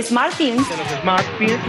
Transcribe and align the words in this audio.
Smart 0.00 0.32
Films. 0.32 0.66
Smart 1.02 1.26
Films. 1.38 1.60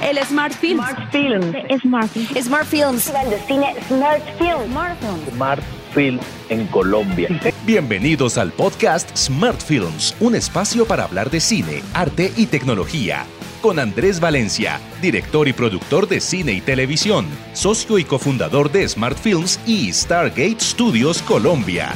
El 0.00 0.18
Smart 0.24 0.54
Film. 0.54 0.78
Smart 0.78 1.10
Films. 1.12 1.82
Smart 1.82 2.10
Film. 2.10 2.42
Smart 2.42 2.66
Films. 2.66 3.12
de 3.12 3.38
cine 3.46 3.74
Smart 3.86 4.22
Film. 4.38 4.70
Smart 4.70 4.98
Film. 4.98 5.34
Smart 5.34 5.62
Film 5.92 6.20
en 6.48 6.66
Colombia. 6.68 7.28
Bienvenidos 7.66 8.38
al 8.38 8.50
podcast 8.52 9.14
Smart 9.14 9.60
Films, 9.60 10.16
un 10.20 10.34
espacio 10.34 10.86
para 10.86 11.04
hablar 11.04 11.28
de 11.30 11.40
cine, 11.40 11.82
arte 11.92 12.32
y 12.34 12.46
tecnología. 12.46 13.26
Con 13.60 13.78
Andrés 13.78 14.20
Valencia, 14.20 14.80
director 15.02 15.46
y 15.46 15.52
productor 15.52 16.08
de 16.08 16.20
cine 16.22 16.52
y 16.52 16.62
televisión, 16.62 17.26
socio 17.52 17.98
y 17.98 18.04
cofundador 18.04 18.72
de 18.72 18.88
Smart 18.88 19.18
Films 19.18 19.60
y 19.66 19.92
Stargate 19.92 20.60
Studios 20.60 21.20
Colombia. 21.20 21.92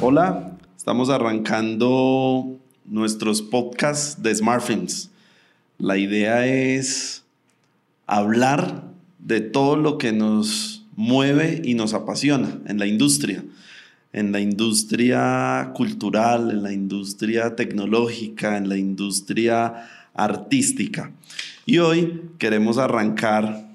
Hola, 0.00 0.56
estamos 0.76 1.08
arrancando 1.08 2.65
nuestros 2.88 3.42
podcasts 3.42 4.22
de 4.22 4.34
Smart 4.34 4.62
Films. 4.62 5.10
La 5.78 5.98
idea 5.98 6.46
es 6.46 7.22
hablar 8.06 8.84
de 9.18 9.40
todo 9.40 9.76
lo 9.76 9.98
que 9.98 10.12
nos 10.12 10.84
mueve 10.94 11.60
y 11.64 11.74
nos 11.74 11.94
apasiona 11.94 12.58
en 12.66 12.78
la 12.78 12.86
industria, 12.86 13.44
en 14.12 14.32
la 14.32 14.40
industria 14.40 15.72
cultural, 15.74 16.50
en 16.50 16.62
la 16.62 16.72
industria 16.72 17.54
tecnológica, 17.54 18.56
en 18.56 18.68
la 18.68 18.76
industria 18.76 19.88
artística. 20.14 21.12
Y 21.66 21.78
hoy 21.78 22.22
queremos 22.38 22.78
arrancar 22.78 23.66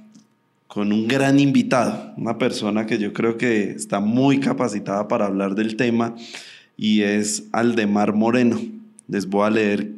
con 0.67 0.93
un 0.93 1.07
gran 1.07 1.37
invitado, 1.39 2.13
una 2.15 2.37
persona 2.37 2.85
que 2.85 2.97
yo 2.97 3.11
creo 3.11 3.37
que 3.37 3.71
está 3.71 3.99
muy 3.99 4.39
capacitada 4.39 5.07
para 5.07 5.25
hablar 5.25 5.53
del 5.53 5.75
tema 5.75 6.15
y 6.77 7.01
es 7.01 7.43
Aldemar 7.51 8.13
Moreno. 8.13 8.80
Les 9.11 9.27
voy 9.27 9.45
a 9.45 9.49
leer 9.49 9.91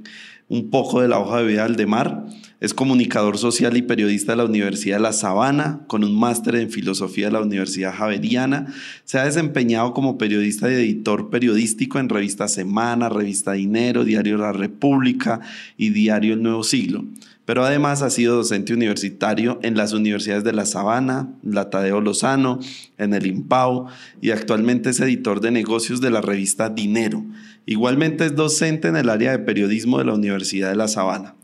un 0.49 0.71
poco 0.71 1.01
de 1.01 1.07
la 1.07 1.19
hoja 1.19 1.37
de 1.37 1.45
vida 1.45 1.61
de 1.61 1.67
Aldemar. 1.67 2.25
Es 2.59 2.73
comunicador 2.73 3.37
social 3.37 3.77
y 3.77 3.83
periodista 3.83 4.31
de 4.31 4.37
la 4.37 4.45
Universidad 4.45 4.95
de 4.95 5.03
La 5.03 5.13
Sabana, 5.13 5.81
con 5.85 6.03
un 6.03 6.17
máster 6.17 6.55
en 6.55 6.71
filosofía 6.71 7.27
de 7.27 7.33
la 7.33 7.41
Universidad 7.41 7.93
Javeriana. 7.93 8.73
Se 9.03 9.19
ha 9.19 9.25
desempeñado 9.25 9.93
como 9.93 10.17
periodista 10.17 10.67
y 10.71 10.73
editor 10.73 11.29
periodístico 11.29 11.99
en 11.99 12.09
revista 12.09 12.47
Semana, 12.47 13.07
revista 13.07 13.51
Dinero, 13.51 14.03
Diario 14.03 14.37
La 14.37 14.51
República 14.51 15.41
y 15.77 15.89
Diario 15.89 16.33
El 16.33 16.41
Nuevo 16.41 16.63
Siglo. 16.63 17.05
Pero 17.45 17.65
además 17.65 18.01
ha 18.01 18.09
sido 18.09 18.37
docente 18.37 18.73
universitario 18.73 19.59
en 19.63 19.75
las 19.75 19.91
universidades 19.91 20.43
de 20.43 20.53
La 20.53 20.65
Sabana, 20.65 21.29
la 21.43 21.69
Tadeo 21.69 21.99
Lozano, 21.99 22.59
en 22.97 23.13
el 23.13 23.25
IMPAU 23.25 23.87
y 24.21 24.31
actualmente 24.31 24.91
es 24.91 24.99
editor 25.01 25.41
de 25.41 25.51
negocios 25.51 25.99
de 25.99 26.11
la 26.11 26.21
revista 26.21 26.69
Dinero. 26.69 27.23
Igualmente 27.65 28.25
es 28.25 28.35
docente 28.35 28.87
en 28.87 28.95
el 28.95 29.09
área 29.09 29.31
de 29.31 29.39
periodismo 29.39 29.97
de 29.97 30.05
la 30.05 30.13
Universidad 30.13 30.69
de 30.69 30.77
La 30.77 30.87
Sabana. 30.87 31.35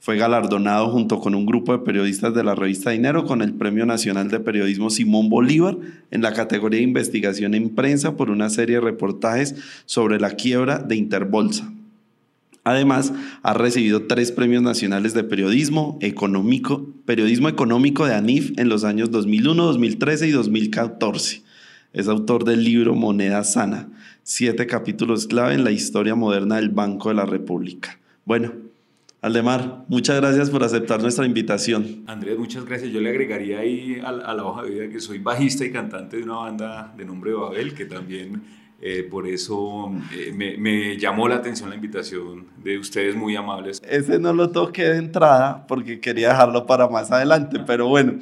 Fue 0.00 0.18
galardonado 0.18 0.90
junto 0.90 1.18
con 1.18 1.34
un 1.34 1.46
grupo 1.46 1.72
de 1.72 1.78
periodistas 1.78 2.34
de 2.34 2.44
la 2.44 2.54
revista 2.54 2.90
Dinero 2.90 3.24
con 3.24 3.40
el 3.40 3.54
Premio 3.54 3.86
Nacional 3.86 4.28
de 4.28 4.38
Periodismo 4.40 4.90
Simón 4.90 5.30
Bolívar 5.30 5.78
en 6.10 6.20
la 6.20 6.34
categoría 6.34 6.78
de 6.78 6.84
investigación 6.84 7.54
en 7.54 7.74
prensa 7.74 8.16
por 8.16 8.28
una 8.28 8.50
serie 8.50 8.76
de 8.76 8.82
reportajes 8.82 9.54
sobre 9.86 10.20
la 10.20 10.32
quiebra 10.32 10.78
de 10.78 10.96
Interbolsa. 10.96 11.72
Además, 12.64 13.12
ha 13.42 13.52
recibido 13.52 14.06
tres 14.06 14.32
premios 14.32 14.62
nacionales 14.62 15.12
de 15.12 15.22
periodismo 15.22 15.98
económico, 16.00 16.86
periodismo 17.04 17.50
económico 17.50 18.06
de 18.06 18.14
ANIF 18.14 18.58
en 18.58 18.70
los 18.70 18.84
años 18.84 19.10
2001, 19.10 19.64
2013 19.64 20.28
y 20.28 20.30
2014. 20.30 21.42
Es 21.92 22.08
autor 22.08 22.44
del 22.44 22.64
libro 22.64 22.94
Moneda 22.94 23.44
Sana, 23.44 23.88
siete 24.22 24.66
capítulos 24.66 25.26
clave 25.26 25.54
en 25.54 25.62
la 25.62 25.70
historia 25.70 26.14
moderna 26.14 26.56
del 26.56 26.70
Banco 26.70 27.10
de 27.10 27.16
la 27.16 27.26
República. 27.26 27.98
Bueno, 28.24 28.52
Aldemar, 29.20 29.84
muchas 29.88 30.20
gracias 30.20 30.50
por 30.50 30.64
aceptar 30.64 31.00
nuestra 31.00 31.24
invitación. 31.24 32.02
Andrés, 32.06 32.38
muchas 32.38 32.64
gracias. 32.64 32.90
Yo 32.92 33.00
le 33.00 33.10
agregaría 33.10 33.60
ahí 33.60 33.98
a, 34.04 34.12
la 34.12 34.44
hoja 34.44 34.62
de 34.62 34.70
vida 34.70 34.88
que 34.88 35.00
soy 35.00 35.18
bajista 35.18 35.64
y 35.64 35.70
cantante 35.70 36.16
de 36.16 36.24
una 36.24 36.36
banda 36.36 36.94
de 36.96 37.04
nombre 37.04 37.32
Babel, 37.32 37.74
que 37.74 37.84
también 37.84 38.42
eh, 38.86 39.02
por 39.02 39.26
eso 39.26 39.90
eh, 40.12 40.30
me, 40.58 40.98
llamó 40.98 41.26
la 41.26 41.36
atención 41.36 41.70
la 41.70 41.74
invitación 41.74 42.48
de 42.62 42.76
ustedes 42.76 43.16
muy 43.16 43.34
amables. 43.34 43.80
Ese 43.88 44.18
no 44.18 44.34
lo 44.34 44.50
toqué 44.50 44.82
de 44.84 44.98
entrada 44.98 45.66
porque 45.66 46.00
quería 46.00 46.28
dejarlo 46.28 46.66
para 46.66 46.86
más 46.86 47.10
adelante, 47.10 47.60
pero 47.66 47.88
bueno, 47.88 48.18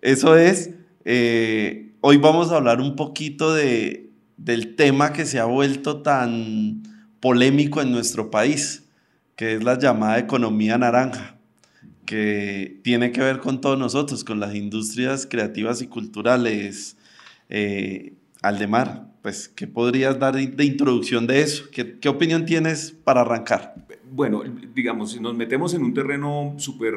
eso 0.00 0.34
es. 0.38 0.70
Eh, 1.04 1.92
hoy 2.00 2.16
vamos 2.16 2.50
a 2.50 2.56
hablar 2.56 2.80
un 2.80 2.96
poquito 2.96 3.52
de, 3.52 4.08
del 4.38 4.76
tema 4.76 5.12
que 5.12 5.26
se 5.26 5.38
ha 5.38 5.44
vuelto 5.44 6.00
tan 6.00 6.82
polémico 7.20 7.82
en 7.82 7.92
nuestro 7.92 8.30
país, 8.30 8.88
que 9.36 9.56
es 9.56 9.62
la 9.62 9.78
llamada 9.78 10.18
economía 10.18 10.78
naranja, 10.78 11.36
que 12.06 12.80
tiene 12.82 13.12
que 13.12 13.20
ver 13.20 13.40
con 13.40 13.60
todos 13.60 13.78
nosotros, 13.78 14.24
con 14.24 14.40
las 14.40 14.54
industrias 14.54 15.26
creativas 15.26 15.82
y 15.82 15.86
culturales. 15.86 16.96
Eh, 17.50 18.14
Aldemar, 18.40 19.11
pues, 19.22 19.48
¿qué 19.48 19.66
podrías 19.66 20.18
dar 20.18 20.34
de 20.34 20.64
introducción 20.64 21.26
de 21.26 21.40
eso? 21.42 21.64
¿Qué, 21.70 21.98
¿Qué, 21.98 22.08
opinión 22.08 22.44
tienes 22.44 22.90
para 22.90 23.20
arrancar? 23.20 23.86
Bueno, 24.10 24.42
digamos, 24.74 25.18
nos 25.20 25.34
metemos 25.34 25.72
en 25.74 25.82
un 25.82 25.94
terreno 25.94 26.54
súper 26.58 26.94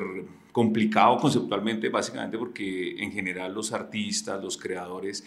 complicado 0.51 1.17
conceptualmente, 1.17 1.89
básicamente 1.89 2.37
porque 2.37 3.01
en 3.01 3.11
general 3.11 3.53
los 3.53 3.71
artistas, 3.71 4.41
los 4.43 4.57
creadores, 4.57 5.23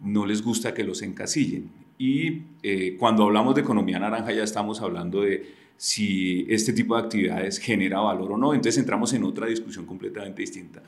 no 0.00 0.26
les 0.26 0.42
gusta 0.42 0.74
que 0.74 0.82
los 0.82 1.02
encasillen. 1.02 1.70
Y 2.00 2.44
eh, 2.62 2.96
cuando 2.98 3.24
hablamos 3.24 3.54
de 3.54 3.60
economía 3.60 3.98
naranja 3.98 4.32
ya 4.32 4.42
estamos 4.42 4.80
hablando 4.80 5.20
de 5.20 5.60
si 5.76 6.46
este 6.48 6.72
tipo 6.72 6.96
de 6.96 7.02
actividades 7.02 7.58
genera 7.58 8.00
valor 8.00 8.32
o 8.32 8.38
no. 8.38 8.54
Entonces 8.54 8.78
entramos 8.78 9.12
en 9.12 9.22
otra 9.22 9.46
discusión 9.46 9.84
completamente 9.84 10.40
distinta. 10.40 10.82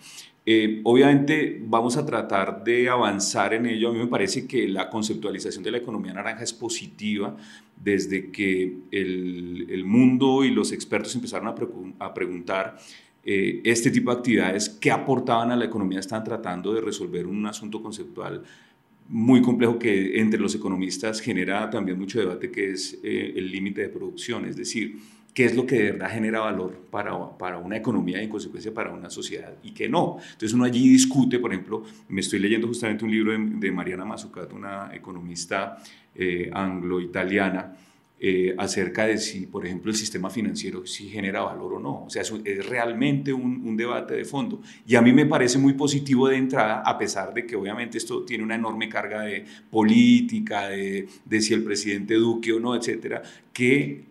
Eh, 0.46 0.80
obviamente 0.84 1.60
vamos 1.66 1.98
a 1.98 2.06
tratar 2.06 2.64
de 2.64 2.88
avanzar 2.88 3.52
en 3.52 3.66
ello. 3.66 3.90
A 3.90 3.92
mí 3.92 3.98
me 3.98 4.06
parece 4.06 4.46
que 4.46 4.66
la 4.66 4.88
conceptualización 4.88 5.62
de 5.62 5.72
la 5.72 5.78
economía 5.78 6.14
naranja 6.14 6.44
es 6.44 6.54
positiva 6.54 7.36
desde 7.76 8.30
que 8.30 8.78
el, 8.90 9.66
el 9.68 9.84
mundo 9.84 10.44
y 10.44 10.50
los 10.50 10.72
expertos 10.72 11.14
empezaron 11.14 11.48
a, 11.48 11.54
pre 11.54 11.68
a 11.98 12.14
preguntar 12.14 12.78
eh, 13.24 13.60
este 13.64 13.90
tipo 13.90 14.10
de 14.10 14.16
actividades 14.16 14.68
que 14.68 14.90
aportaban 14.90 15.52
a 15.52 15.56
la 15.56 15.66
economía, 15.66 16.00
están 16.00 16.24
tratando 16.24 16.74
de 16.74 16.80
resolver 16.80 17.26
un 17.26 17.46
asunto 17.46 17.80
conceptual 17.80 18.42
muy 19.12 19.42
complejo 19.42 19.78
que 19.78 20.18
entre 20.18 20.40
los 20.40 20.54
economistas 20.54 21.20
genera 21.20 21.68
también 21.68 21.98
mucho 21.98 22.18
debate, 22.18 22.50
que 22.50 22.70
es 22.70 22.98
eh, 23.04 23.34
el 23.36 23.52
límite 23.52 23.82
de 23.82 23.90
producción, 23.90 24.46
es 24.46 24.56
decir, 24.56 24.96
qué 25.34 25.44
es 25.44 25.54
lo 25.54 25.66
que 25.66 25.76
de 25.76 25.92
verdad 25.92 26.10
genera 26.10 26.40
valor 26.40 26.86
para, 26.90 27.36
para 27.36 27.58
una 27.58 27.76
economía 27.76 28.22
y 28.22 28.24
en 28.24 28.30
consecuencia 28.30 28.72
para 28.72 28.90
una 28.90 29.10
sociedad 29.10 29.52
y 29.62 29.72
qué 29.72 29.86
no. 29.86 30.16
Entonces 30.18 30.54
uno 30.54 30.64
allí 30.64 30.88
discute, 30.88 31.38
por 31.38 31.52
ejemplo, 31.52 31.84
me 32.08 32.22
estoy 32.22 32.38
leyendo 32.38 32.66
justamente 32.66 33.04
un 33.04 33.10
libro 33.10 33.32
de, 33.32 33.70
Mariana 33.70 34.06
Mazzucato, 34.06 34.56
una 34.56 34.90
economista 34.94 35.76
eh, 36.14 36.48
anglo-italiana, 36.50 37.76
eh, 38.25 38.55
acerca 38.56 39.05
de 39.05 39.19
si, 39.19 39.47
por 39.47 39.66
ejemplo, 39.66 39.91
el 39.91 39.97
sistema 39.97 40.31
financiero 40.31 40.87
si 40.87 41.09
genera 41.09 41.43
valor 41.43 41.72
o 41.72 41.81
no. 41.81 42.05
O 42.05 42.09
sea, 42.09 42.22
es, 42.22 42.66
realmente 42.69 43.33
un, 43.33 43.66
un, 43.66 43.77
debate 43.77 44.15
de 44.15 44.25
fondo. 44.25 44.60
Y 44.87 44.94
a 44.94 45.03
mí 45.03 45.12
me 45.12 45.27
parece 45.27 45.59
muy 45.59 45.72
positivo 45.72 46.28
de 46.28 46.37
entrada, 46.37 46.83
a 46.87 46.97
pesar 46.97 47.34
de 47.34 47.44
que 47.44 47.56
obviamente 47.56 47.99
esto 47.99 48.25
tiene 48.25 48.44
una 48.44 48.55
enorme 48.55 48.88
carga 48.88 49.22
de 49.22 49.44
política, 49.69 50.69
de, 50.69 51.09
de 51.25 51.41
si 51.41 51.53
el 51.53 51.65
presidente 51.65 52.15
Duque 52.15 52.53
o 52.53 52.60
no, 52.60 52.77
etcétera, 52.77 53.22
que 53.53 54.05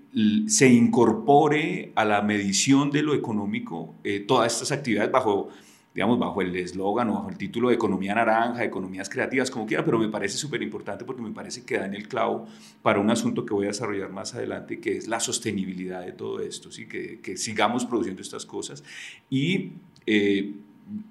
se 0.47 0.67
incorpore 0.67 1.93
a 1.95 2.03
la 2.03 2.21
medición 2.21 2.91
de 2.91 3.03
lo 3.03 3.13
económico 3.13 3.95
eh, 4.03 4.19
todas 4.19 4.51
estas 4.51 4.73
actividades 4.73 5.09
bajo 5.09 5.47
digamos, 5.93 6.17
bajo 6.17 6.41
el 6.41 6.55
eslogan 6.55 7.09
o 7.09 7.15
bajo 7.15 7.29
el 7.29 7.37
título 7.37 7.69
de 7.69 7.75
economía 7.75 8.15
naranja, 8.15 8.63
economías 8.63 9.09
creativas, 9.09 9.51
como 9.51 9.65
quiera, 9.65 9.83
pero 9.83 9.99
me 9.99 10.07
parece 10.07 10.37
súper 10.37 10.61
importante 10.61 11.03
porque 11.03 11.21
me 11.21 11.31
parece 11.31 11.65
que 11.65 11.77
da 11.77 11.85
en 11.85 11.93
el 11.93 12.07
clavo 12.07 12.47
para 12.81 12.99
un 12.99 13.09
asunto 13.09 13.45
que 13.45 13.53
voy 13.53 13.65
a 13.65 13.69
desarrollar 13.69 14.09
más 14.09 14.33
adelante, 14.33 14.79
que 14.79 14.97
es 14.97 15.07
la 15.07 15.19
sostenibilidad 15.19 16.05
de 16.05 16.13
todo 16.13 16.39
esto, 16.39 16.71
¿sí? 16.71 16.87
que, 16.87 17.19
que 17.19 17.35
sigamos 17.35 17.85
produciendo 17.85 18.21
estas 18.21 18.45
cosas. 18.45 18.83
Y 19.29 19.73
eh, 20.05 20.55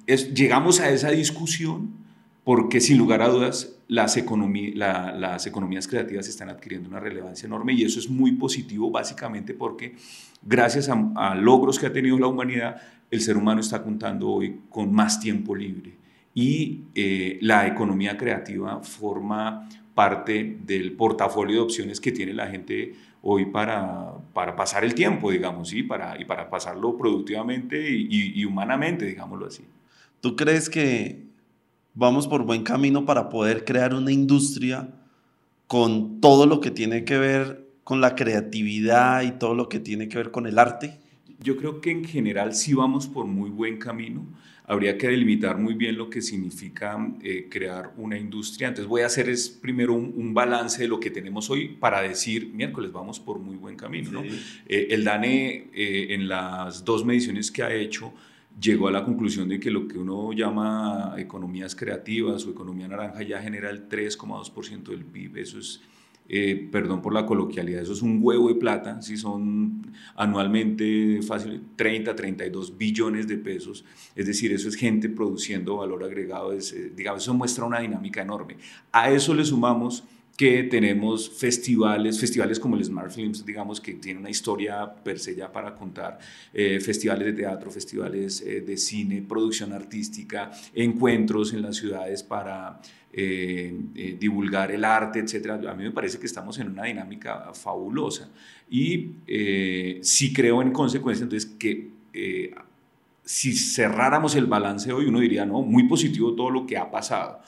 es, 0.06 0.32
llegamos 0.32 0.80
a 0.80 0.90
esa 0.90 1.10
discusión 1.10 2.00
porque 2.44 2.80
sin 2.80 2.98
lugar 2.98 3.22
a 3.22 3.28
dudas 3.28 3.76
las, 3.86 4.16
economí 4.16 4.72
la, 4.72 5.12
las 5.12 5.46
economías 5.46 5.86
creativas 5.86 6.26
están 6.26 6.48
adquiriendo 6.48 6.88
una 6.88 7.00
relevancia 7.00 7.46
enorme 7.46 7.74
y 7.74 7.84
eso 7.84 7.98
es 7.98 8.08
muy 8.08 8.32
positivo 8.32 8.90
básicamente 8.90 9.52
porque 9.52 9.94
gracias 10.42 10.88
a, 10.88 11.12
a 11.16 11.34
logros 11.34 11.78
que 11.78 11.86
ha 11.86 11.92
tenido 11.92 12.18
la 12.18 12.28
humanidad, 12.28 12.80
el 13.10 13.20
ser 13.20 13.36
humano 13.36 13.60
está 13.60 13.82
contando 13.82 14.28
hoy 14.28 14.60
con 14.68 14.92
más 14.92 15.20
tiempo 15.20 15.54
libre 15.54 15.94
y 16.34 16.82
eh, 16.94 17.38
la 17.42 17.66
economía 17.66 18.16
creativa 18.16 18.82
forma 18.82 19.68
parte 19.94 20.58
del 20.64 20.92
portafolio 20.92 21.56
de 21.56 21.62
opciones 21.62 22.00
que 22.00 22.12
tiene 22.12 22.32
la 22.32 22.46
gente 22.46 22.94
hoy 23.22 23.46
para, 23.46 24.14
para 24.32 24.56
pasar 24.56 24.84
el 24.84 24.94
tiempo, 24.94 25.30
digamos, 25.30 25.68
¿sí? 25.68 25.82
para, 25.82 26.18
y 26.20 26.24
para 26.24 26.48
pasarlo 26.48 26.96
productivamente 26.96 27.90
y, 27.90 28.06
y, 28.08 28.40
y 28.40 28.44
humanamente, 28.44 29.04
digámoslo 29.04 29.46
así. 29.46 29.64
¿Tú 30.20 30.36
crees 30.36 30.70
que 30.70 31.26
vamos 31.94 32.28
por 32.28 32.44
buen 32.44 32.62
camino 32.62 33.04
para 33.04 33.28
poder 33.28 33.64
crear 33.64 33.94
una 33.94 34.12
industria 34.12 34.88
con 35.66 36.20
todo 36.20 36.46
lo 36.46 36.60
que 36.60 36.70
tiene 36.70 37.04
que 37.04 37.18
ver 37.18 37.68
con 37.84 38.00
la 38.00 38.14
creatividad 38.14 39.22
y 39.22 39.32
todo 39.32 39.54
lo 39.54 39.68
que 39.68 39.80
tiene 39.80 40.08
que 40.08 40.18
ver 40.18 40.30
con 40.30 40.46
el 40.46 40.58
arte? 40.58 40.99
Yo 41.42 41.56
creo 41.56 41.80
que 41.80 41.90
en 41.90 42.04
general 42.04 42.54
sí 42.54 42.74
vamos 42.74 43.06
por 43.06 43.24
muy 43.26 43.50
buen 43.50 43.78
camino. 43.78 44.26
Habría 44.66 44.96
que 44.98 45.08
delimitar 45.08 45.56
muy 45.56 45.74
bien 45.74 45.96
lo 45.96 46.10
que 46.10 46.20
significa 46.20 46.96
eh, 47.22 47.48
crear 47.50 47.92
una 47.96 48.18
industria. 48.18 48.68
Entonces 48.68 48.86
voy 48.86 49.00
a 49.02 49.06
hacer 49.06 49.28
es 49.28 49.48
primero 49.48 49.94
un, 49.94 50.34
balance 50.34 50.82
de 50.82 50.88
lo 50.88 51.00
que 51.00 51.10
tenemos 51.10 51.50
hoy 51.50 51.68
para 51.68 52.02
decir, 52.02 52.52
miércoles 52.54 52.92
vamos 52.92 53.18
por 53.18 53.38
muy 53.38 53.56
buen 53.56 53.74
camino. 53.74 54.12
¿no? 54.12 54.22
Eh, 54.22 54.88
el 54.90 55.02
DANE 55.02 55.70
eh, 55.74 56.08
en 56.10 56.28
las 56.28 56.84
dos 56.84 57.04
mediciones 57.04 57.50
que 57.50 57.62
ha 57.62 57.74
hecho 57.74 58.12
llegó 58.60 58.88
a 58.88 58.92
la 58.92 59.04
conclusión 59.04 59.48
de 59.48 59.58
que 59.58 59.70
lo 59.70 59.88
que 59.88 59.98
uno 59.98 60.32
llama 60.32 61.14
economías 61.16 61.74
creativas 61.74 62.44
o 62.44 62.50
economía 62.50 62.86
naranja 62.86 63.22
ya 63.22 63.40
genera 63.40 63.70
el 63.70 63.88
3,2% 63.88 64.90
del 64.90 65.04
PIB. 65.04 65.38
Eso 65.38 65.58
es 65.58 65.80
eh, 66.32 66.68
perdón 66.70 67.02
por 67.02 67.12
la 67.12 67.26
coloquialidad, 67.26 67.82
eso 67.82 67.92
es 67.92 68.02
un 68.02 68.20
huevo 68.22 68.48
de 68.48 68.54
plata, 68.54 69.02
si 69.02 69.16
son 69.16 69.82
anualmente 70.14 71.20
fácil 71.22 71.60
30, 71.74 72.14
32 72.14 72.78
billones 72.78 73.26
de 73.26 73.36
pesos, 73.36 73.84
es 74.14 74.26
decir, 74.28 74.52
eso 74.52 74.68
es 74.68 74.76
gente 74.76 75.08
produciendo 75.08 75.78
valor 75.78 76.04
agregado, 76.04 76.52
es, 76.52 76.72
eh, 76.72 76.92
digamos, 76.94 77.24
eso 77.24 77.34
muestra 77.34 77.64
una 77.64 77.80
dinámica 77.80 78.22
enorme. 78.22 78.58
A 78.92 79.10
eso 79.10 79.34
le 79.34 79.44
sumamos 79.44 80.04
que 80.40 80.62
tenemos 80.62 81.28
festivales, 81.28 82.18
festivales 82.18 82.58
como 82.58 82.74
el 82.74 82.82
Smart 82.82 83.12
Films, 83.12 83.44
digamos 83.44 83.78
que 83.78 83.92
tiene 83.92 84.20
una 84.20 84.30
historia 84.30 84.90
per 84.90 85.18
se 85.18 85.36
ya 85.36 85.52
para 85.52 85.74
contar, 85.74 86.18
eh, 86.54 86.80
festivales 86.80 87.26
de 87.26 87.34
teatro, 87.34 87.70
festivales 87.70 88.40
eh, 88.40 88.62
de 88.62 88.78
cine, 88.78 89.20
producción 89.20 89.74
artística, 89.74 90.50
encuentros 90.74 91.52
en 91.52 91.60
las 91.60 91.76
ciudades 91.76 92.22
para 92.22 92.80
eh, 93.12 94.16
divulgar 94.18 94.72
el 94.72 94.82
arte, 94.82 95.18
etc. 95.18 95.62
A 95.68 95.74
mí 95.74 95.84
me 95.84 95.90
parece 95.90 96.18
que 96.18 96.24
estamos 96.24 96.58
en 96.58 96.70
una 96.70 96.84
dinámica 96.84 97.52
fabulosa 97.52 98.30
y 98.70 99.10
sí 100.00 100.32
creo 100.32 100.62
en 100.62 100.72
consecuencia 100.72 101.24
entonces 101.24 101.50
que 101.58 101.90
si 103.22 103.52
cerráramos 103.52 104.34
el 104.36 104.46
balance 104.46 104.90
hoy, 104.90 105.04
uno 105.04 105.20
diría, 105.20 105.44
no, 105.44 105.60
muy 105.60 105.82
positivo 105.82 106.34
todo 106.34 106.48
lo 106.48 106.64
que 106.64 106.78
ha 106.78 106.90
pasado 106.90 107.42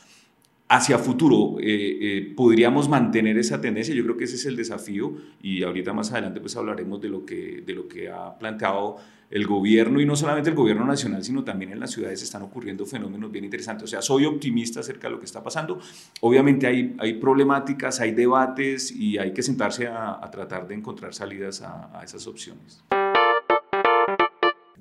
hacia 0.73 0.97
futuro 0.97 1.59
eh, 1.61 1.99
eh, 2.01 2.33
podríamos 2.35 2.89
mantener 2.89 3.37
esa 3.37 3.61
tendencia. 3.61 3.95
Yo 3.95 4.05
creo 4.05 4.17
que 4.17 4.25
ese 4.25 4.37
es 4.37 4.47
el 4.47 4.57
desafío 4.57 5.13
y 5.43 5.63
ahorita 5.63 5.93
más 5.93 6.11
adelante 6.13 6.41
pues 6.41 6.57
hablaremos 6.57 6.99
de 7.03 7.11
lo 7.11 7.27
que, 7.27 7.63
de 7.65 7.75
lo 7.75 7.87
que 7.87 8.09
ha 8.09 8.39
planteado 8.39 8.97
el 9.31 9.47
gobierno 9.47 10.01
y 10.01 10.07
no 10.07 10.17
solamente 10.17 10.49
el 10.49 10.57
gobierno 10.57 10.87
nacional, 10.87 11.23
sino 11.23 11.45
también 11.45 11.73
en 11.73 11.81
las 11.81 11.91
ciudades 11.91 12.23
están 12.23 12.41
ocurriendo 12.41 12.87
fenómenos 12.87 13.31
bien 13.31 13.45
interesantes. 13.45 13.85
O 13.85 13.87
sea, 13.87 14.01
soy 14.01 14.25
optimista 14.25 14.81
acerca 14.81 15.09
de 15.09 15.15
lo 15.15 15.19
que 15.19 15.27
está 15.27 15.43
pasando. 15.43 15.79
Obviamente 16.23 16.67
hay, 16.67 16.97
hay 16.99 17.15
problemáticas, 17.15 18.01
hay 18.01 18.13
debates 18.13 18.91
y 18.93 19.19
hay 19.19 19.35
que 19.35 19.43
sentarse 19.43 19.89
a, 19.89 20.21
tratar 20.33 20.67
de 20.67 20.75
encontrar 20.75 21.13
salidas 21.13 21.61
a, 21.61 21.99
a 21.99 22.03
esas 22.03 22.27
opciones. 22.27 22.83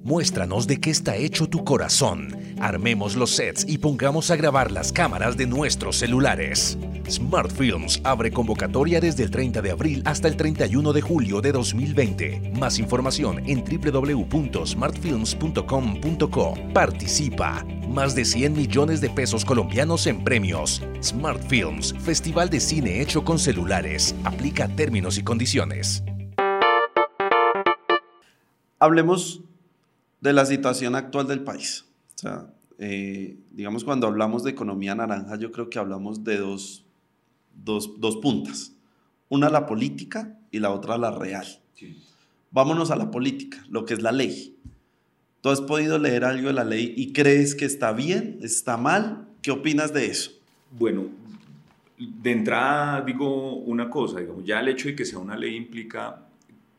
Muéstranos 0.03 0.65
de 0.65 0.79
qué 0.79 0.89
está 0.89 1.15
hecho 1.15 1.47
tu 1.47 1.63
corazón. 1.63 2.35
Armemos 2.59 3.15
los 3.15 3.35
sets 3.35 3.63
y 3.67 3.77
pongamos 3.77 4.31
a 4.31 4.35
grabar 4.35 4.71
las 4.71 4.91
cámaras 4.91 5.37
de 5.37 5.45
nuestros 5.45 5.97
celulares. 5.97 6.75
Smart 7.07 7.51
Films 7.51 8.01
abre 8.03 8.31
convocatoria 8.31 8.99
desde 8.99 9.21
el 9.23 9.29
30 9.29 9.61
de 9.61 9.69
abril 9.69 10.01
hasta 10.05 10.27
el 10.27 10.37
31 10.37 10.91
de 10.91 11.01
julio 11.01 11.39
de 11.39 11.51
2020. 11.51 12.53
Más 12.59 12.79
información 12.79 13.43
en 13.45 13.63
www.smartfilms.com.co. 13.63 16.53
Participa. 16.73 17.63
Más 17.87 18.15
de 18.15 18.25
100 18.25 18.53
millones 18.53 19.01
de 19.01 19.11
pesos 19.11 19.45
colombianos 19.45 20.07
en 20.07 20.23
premios. 20.23 20.81
Smart 21.03 21.43
Films, 21.47 21.93
Festival 21.99 22.49
de 22.49 22.59
Cine 22.59 23.01
hecho 23.01 23.23
con 23.23 23.37
celulares. 23.37 24.15
Aplica 24.23 24.67
términos 24.67 25.19
y 25.19 25.23
condiciones. 25.23 26.03
Hablemos 28.79 29.43
de 30.21 30.33
la 30.33 30.45
situación 30.45 30.95
actual 30.95 31.27
del 31.27 31.43
país. 31.43 31.85
O 32.15 32.17
sea, 32.17 32.53
eh, 32.77 33.37
digamos, 33.51 33.83
cuando 33.83 34.07
hablamos 34.07 34.43
de 34.43 34.51
economía 34.51 34.95
naranja, 34.95 35.35
yo 35.37 35.51
creo 35.51 35.69
que 35.69 35.79
hablamos 35.79 36.23
de 36.23 36.37
dos, 36.37 36.85
dos, 37.53 37.99
dos 37.99 38.17
puntas. 38.17 38.73
Una 39.29 39.49
la 39.49 39.65
política 39.65 40.39
y 40.51 40.59
la 40.59 40.71
otra 40.71 40.97
la 40.97 41.11
real. 41.11 41.45
Vámonos 42.51 42.91
a 42.91 42.95
la 42.95 43.11
política, 43.11 43.63
lo 43.69 43.85
que 43.85 43.93
es 43.93 44.01
la 44.01 44.11
ley. 44.11 44.57
¿Tú 45.41 45.49
has 45.49 45.61
podido 45.61 45.97
leer 45.97 46.23
algo 46.23 46.47
de 46.47 46.53
la 46.53 46.63
ley 46.63 46.93
y 46.95 47.13
crees 47.13 47.55
que 47.55 47.65
está 47.65 47.93
bien, 47.93 48.39
está 48.41 48.77
mal? 48.77 49.27
¿Qué 49.41 49.51
opinas 49.51 49.93
de 49.93 50.05
eso? 50.05 50.31
Bueno, 50.71 51.07
de 51.97 52.31
entrada 52.31 53.01
digo 53.01 53.55
una 53.55 53.89
cosa, 53.89 54.19
digamos, 54.19 54.45
ya 54.45 54.59
el 54.59 54.67
hecho 54.67 54.89
de 54.89 54.95
que 54.95 55.05
sea 55.05 55.19
una 55.19 55.35
ley 55.35 55.55
implica 55.55 56.27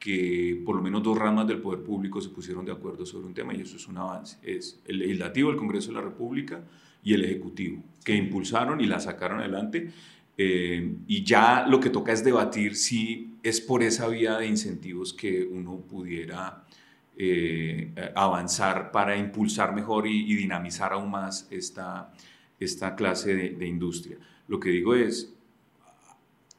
que 0.02 0.60
por 0.66 0.74
lo 0.74 0.82
menos 0.82 1.00
dos 1.00 1.16
ramas 1.16 1.46
del 1.46 1.60
poder 1.60 1.84
público 1.84 2.20
se 2.20 2.30
pusieron 2.30 2.64
de 2.64 2.72
acuerdo 2.72 3.06
sobre 3.06 3.28
un 3.28 3.34
tema 3.34 3.54
y 3.54 3.60
eso 3.60 3.76
es 3.76 3.86
un 3.86 3.98
avance. 3.98 4.36
Es 4.42 4.82
el 4.84 4.98
legislativo, 4.98 5.48
el 5.52 5.56
Congreso 5.56 5.90
de 5.90 5.94
la 5.94 6.00
República 6.00 6.60
y 7.04 7.14
el 7.14 7.24
Ejecutivo, 7.24 7.84
que 8.04 8.16
impulsaron 8.16 8.80
y 8.80 8.86
la 8.86 8.98
sacaron 8.98 9.38
adelante. 9.38 9.92
Eh, 10.36 10.96
y 11.06 11.22
ya 11.22 11.66
lo 11.68 11.78
que 11.78 11.90
toca 11.90 12.10
es 12.10 12.24
debatir 12.24 12.74
si 12.74 13.34
es 13.44 13.60
por 13.60 13.84
esa 13.84 14.08
vía 14.08 14.38
de 14.38 14.48
incentivos 14.48 15.12
que 15.12 15.44
uno 15.44 15.76
pudiera 15.76 16.64
eh, 17.16 17.92
avanzar 18.16 18.90
para 18.90 19.16
impulsar 19.16 19.72
mejor 19.72 20.08
y, 20.08 20.34
dinamizar 20.34 20.94
aún 20.94 21.12
más 21.12 21.46
esta, 21.48 22.12
esta 22.58 22.96
clase 22.96 23.36
de, 23.36 23.50
de 23.50 23.66
industria. 23.68 24.18
Lo 24.48 24.58
que 24.58 24.70
digo 24.70 24.96
es, 24.96 25.32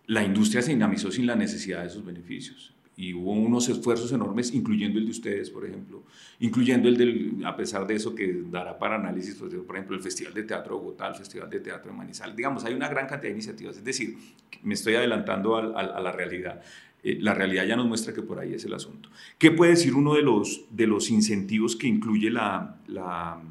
la 0.06 0.24
industria 0.24 0.62
se 0.62 0.72
dinamizó 0.72 1.12
sin 1.12 1.26
la 1.26 1.36
necesidad 1.36 1.82
de 1.82 1.88
esos 1.88 2.06
beneficios 2.06 2.73
y 2.96 3.14
hubo 3.14 3.32
unos 3.32 3.70
esfuerzos 3.70 4.12
enormes, 4.12 4.54
incluyendo 4.54 5.00
el 5.00 5.06
de 5.06 5.12
ustedes, 5.12 5.50
por 5.50 5.66
ejemplo, 5.66 6.04
incluyendo 6.40 6.88
el 6.88 6.98
del, 6.98 7.44
a 7.46 7.56
pesar 7.56 7.88
de 7.88 7.96
eso 7.96 8.14
que 8.14 8.44
dará 8.52 8.78
para 8.78 8.96
análisis, 8.96 9.36
pues, 9.36 9.54
por 9.56 9.76
ejemplo, 9.76 9.96
el 9.96 10.04
Festival 10.04 10.34
de 10.34 10.44
Teatro 10.44 10.76
de 10.76 10.82
Bogotá, 10.82 11.08
el 11.08 11.16
Festival 11.16 11.50
de 11.50 11.60
Teatro 11.60 11.92
de 11.92 11.98
Manizales, 11.98 12.36
digamos, 12.36 12.64
hay 12.66 12.74
una 12.74 12.88
gran 12.88 13.08
cantidad 13.08 13.30
de 13.30 13.36
iniciativas, 13.36 13.78
es 13.78 13.84
decir, 13.84 14.18
me 14.62 14.76
estoy 14.76 14.96
adelantando 14.96 15.56
a, 15.56 15.80
a, 15.80 16.02
la 16.02 16.12
realidad. 16.12 16.62
Eh, 17.02 17.18
la 17.20 17.34
realidad 17.34 17.66
ya 17.66 17.76
nos 17.76 17.88
muestra 17.88 18.14
que 18.14 18.22
por 18.22 18.40
ahí 18.40 18.54
es 18.54 18.64
el 18.66 18.74
asunto. 18.74 19.10
¿Qué 19.38 19.52
puede 19.52 19.72
decir 19.72 19.96
uno 19.96 20.14
de 20.14 20.22
los, 20.22 20.66
de 20.70 20.88
los 20.88 21.10
incentivos 21.10 21.76
que 21.76 21.88
incluye 21.88 22.30
la, 22.30 22.78
la 22.88 23.42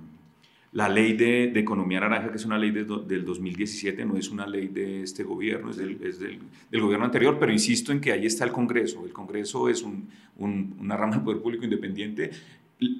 la 0.72 0.88
ley 0.88 1.12
de, 1.12 1.52
economía 1.54 2.00
naranja, 2.00 2.30
que 2.30 2.36
es 2.36 2.46
una 2.46 2.58
ley 2.58 2.70
del 2.70 3.24
2017, 3.24 4.04
no 4.06 4.16
es 4.16 4.30
una 4.30 4.46
ley 4.46 4.68
de 4.68 5.02
este 5.02 5.22
gobierno, 5.22 5.70
es, 5.70 5.76
del, 5.76 5.98
del, 5.98 6.80
gobierno 6.80 7.04
anterior, 7.04 7.36
pero 7.38 7.52
insisto 7.52 7.92
en 7.92 8.00
que 8.00 8.10
ahí 8.10 8.24
está 8.24 8.44
el 8.44 8.52
Congreso. 8.52 9.04
El 9.04 9.12
Congreso 9.12 9.68
es 9.68 9.82
un, 9.82 10.08
una 10.38 10.96
rama 10.96 11.16
del 11.16 11.24
poder 11.24 11.42
público 11.42 11.64
independiente 11.64 12.30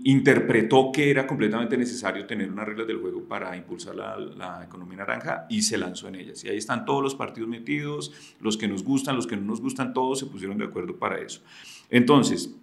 interpretó 0.04 0.92
que 0.92 1.10
era 1.10 1.26
completamente 1.26 1.76
necesario 1.76 2.26
tener 2.26 2.50
unas 2.50 2.66
reglas 2.66 2.86
del 2.86 2.98
juego 2.98 3.24
para 3.24 3.56
impulsar 3.56 3.96
la, 3.96 4.62
economía 4.64 4.98
naranja 4.98 5.46
y 5.48 5.62
se 5.62 5.78
lanzó 5.78 6.08
en 6.08 6.16
ellas. 6.16 6.44
Y 6.44 6.48
ahí 6.48 6.56
están 6.56 6.84
todos 6.84 7.02
los 7.02 7.14
partidos 7.14 7.48
metidos, 7.48 8.12
los 8.40 8.56
que 8.56 8.68
nos 8.68 8.84
gustan, 8.84 9.16
los 9.16 9.26
que 9.26 9.36
no 9.36 9.42
nos 9.42 9.60
gustan, 9.60 9.92
todos 9.92 10.20
se 10.20 10.26
pusieron 10.26 10.58
de 10.58 10.64
acuerdo 10.64 10.96
para 10.96 11.20
eso. 11.20 11.42
Entonces, 11.90 12.54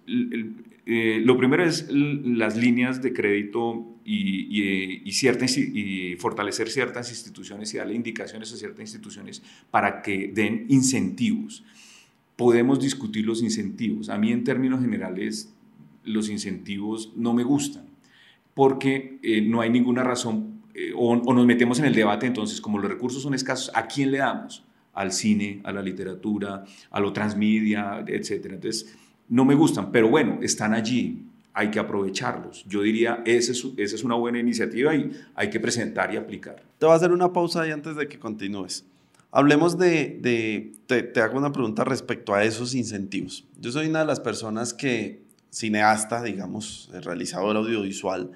eh, 0.86 1.20
lo 1.24 1.36
primero 1.36 1.64
es 1.64 1.88
las 1.90 2.56
líneas 2.56 3.02
de 3.02 3.12
crédito 3.12 3.86
y, 4.04 5.02
y, 5.04 5.04
y 5.04 6.16
fortalecer 6.16 6.68
ciertas 6.68 7.10
instituciones 7.10 7.72
y 7.74 7.78
darle 7.78 7.94
indicaciones 7.94 8.52
a 8.52 8.56
ciertas 8.56 8.80
instituciones 8.80 9.42
para 9.70 10.02
que 10.02 10.32
den 10.34 10.66
incentivos. 10.68 11.64
Podemos 12.36 12.80
discutir 12.80 13.26
los 13.26 13.42
incentivos. 13.42 14.08
A 14.08 14.16
mí 14.16 14.32
en 14.32 14.42
términos 14.42 14.80
generales 14.80 15.54
los 16.04 16.28
incentivos 16.28 17.12
no 17.16 17.34
me 17.34 17.42
gustan, 17.42 17.84
porque 18.54 19.18
eh, 19.22 19.40
no 19.42 19.60
hay 19.60 19.70
ninguna 19.70 20.02
razón, 20.02 20.62
eh, 20.74 20.92
o, 20.96 21.16
nos 21.16 21.46
metemos 21.46 21.78
en 21.78 21.86
el 21.86 21.94
debate 21.94 22.26
entonces, 22.26 22.60
como 22.60 22.78
los 22.78 22.90
recursos 22.90 23.22
son 23.22 23.34
escasos, 23.34 23.70
¿a 23.74 23.86
quién 23.86 24.10
le 24.10 24.18
damos? 24.18 24.64
Al 24.92 25.12
cine, 25.12 25.60
a 25.64 25.72
la 25.72 25.82
literatura, 25.82 26.64
a 26.90 27.00
lo 27.00 27.12
transmedia, 27.12 28.04
etc. 28.06 28.46
Entonces, 28.46 28.96
no 29.28 29.44
me 29.44 29.54
gustan, 29.54 29.92
pero 29.92 30.08
bueno, 30.08 30.40
están 30.42 30.74
allí, 30.74 31.22
hay 31.52 31.70
que 31.70 31.78
aprovecharlos. 31.78 32.64
Yo 32.68 32.82
diría, 32.82 33.22
esa 33.24 33.52
es, 33.52 33.66
esa 33.76 33.94
es 33.94 34.04
una 34.04 34.14
buena 34.16 34.38
iniciativa 34.38 34.94
y 34.94 35.10
hay 35.34 35.50
que 35.50 35.60
presentar 35.60 36.12
y 36.12 36.16
aplicar. 36.16 36.62
Te 36.78 36.86
voy 36.86 36.92
a 36.92 36.96
hacer 36.96 37.12
una 37.12 37.32
pausa 37.32 37.62
ahí 37.62 37.70
antes 37.70 37.96
de 37.96 38.08
que 38.08 38.18
continúes. 38.18 38.84
Hablemos 39.32 39.78
de, 39.78 40.72
te, 40.86 41.20
hago 41.20 41.38
una 41.38 41.52
pregunta 41.52 41.84
respecto 41.84 42.34
a 42.34 42.42
esos 42.42 42.74
incentivos. 42.74 43.46
Yo 43.60 43.70
soy 43.70 43.86
una 43.86 44.00
de 44.00 44.06
las 44.06 44.18
personas 44.18 44.74
que 44.74 45.22
cineasta, 45.50 46.22
digamos, 46.22 46.90
realizador 47.02 47.56
audiovisual, 47.56 48.30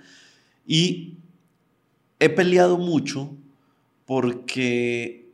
y 0.67 1.19
he 2.19 2.29
peleado 2.29 2.79
mucho 2.79 3.37
porque 4.07 5.31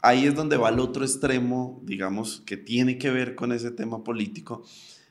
ahí 0.00 0.26
es 0.26 0.34
donde 0.34 0.56
va 0.56 0.68
el 0.68 0.80
otro 0.80 1.04
extremo, 1.04 1.80
digamos, 1.84 2.42
que 2.44 2.56
tiene 2.56 2.98
que 2.98 3.10
ver 3.10 3.34
con 3.34 3.52
ese 3.52 3.70
tema 3.70 4.04
político, 4.04 4.62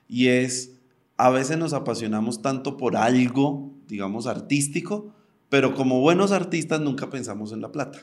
y 0.08 0.28
es, 0.28 0.74
a 1.18 1.30
veces 1.30 1.58
nos 1.58 1.74
apasionamos 1.74 2.42
tanto 2.42 2.78
por 2.78 2.96
algo, 2.96 3.72
digamos, 3.88 4.28
artístico, 4.28 5.14
pero 5.50 5.74
como 5.76 6.00
buenos 6.00 6.32
artistas 6.32 6.80
nunca 6.80 7.10
pensamos 7.10 7.52
en 7.52 7.62
la 7.62 7.72
plata. 7.72 8.00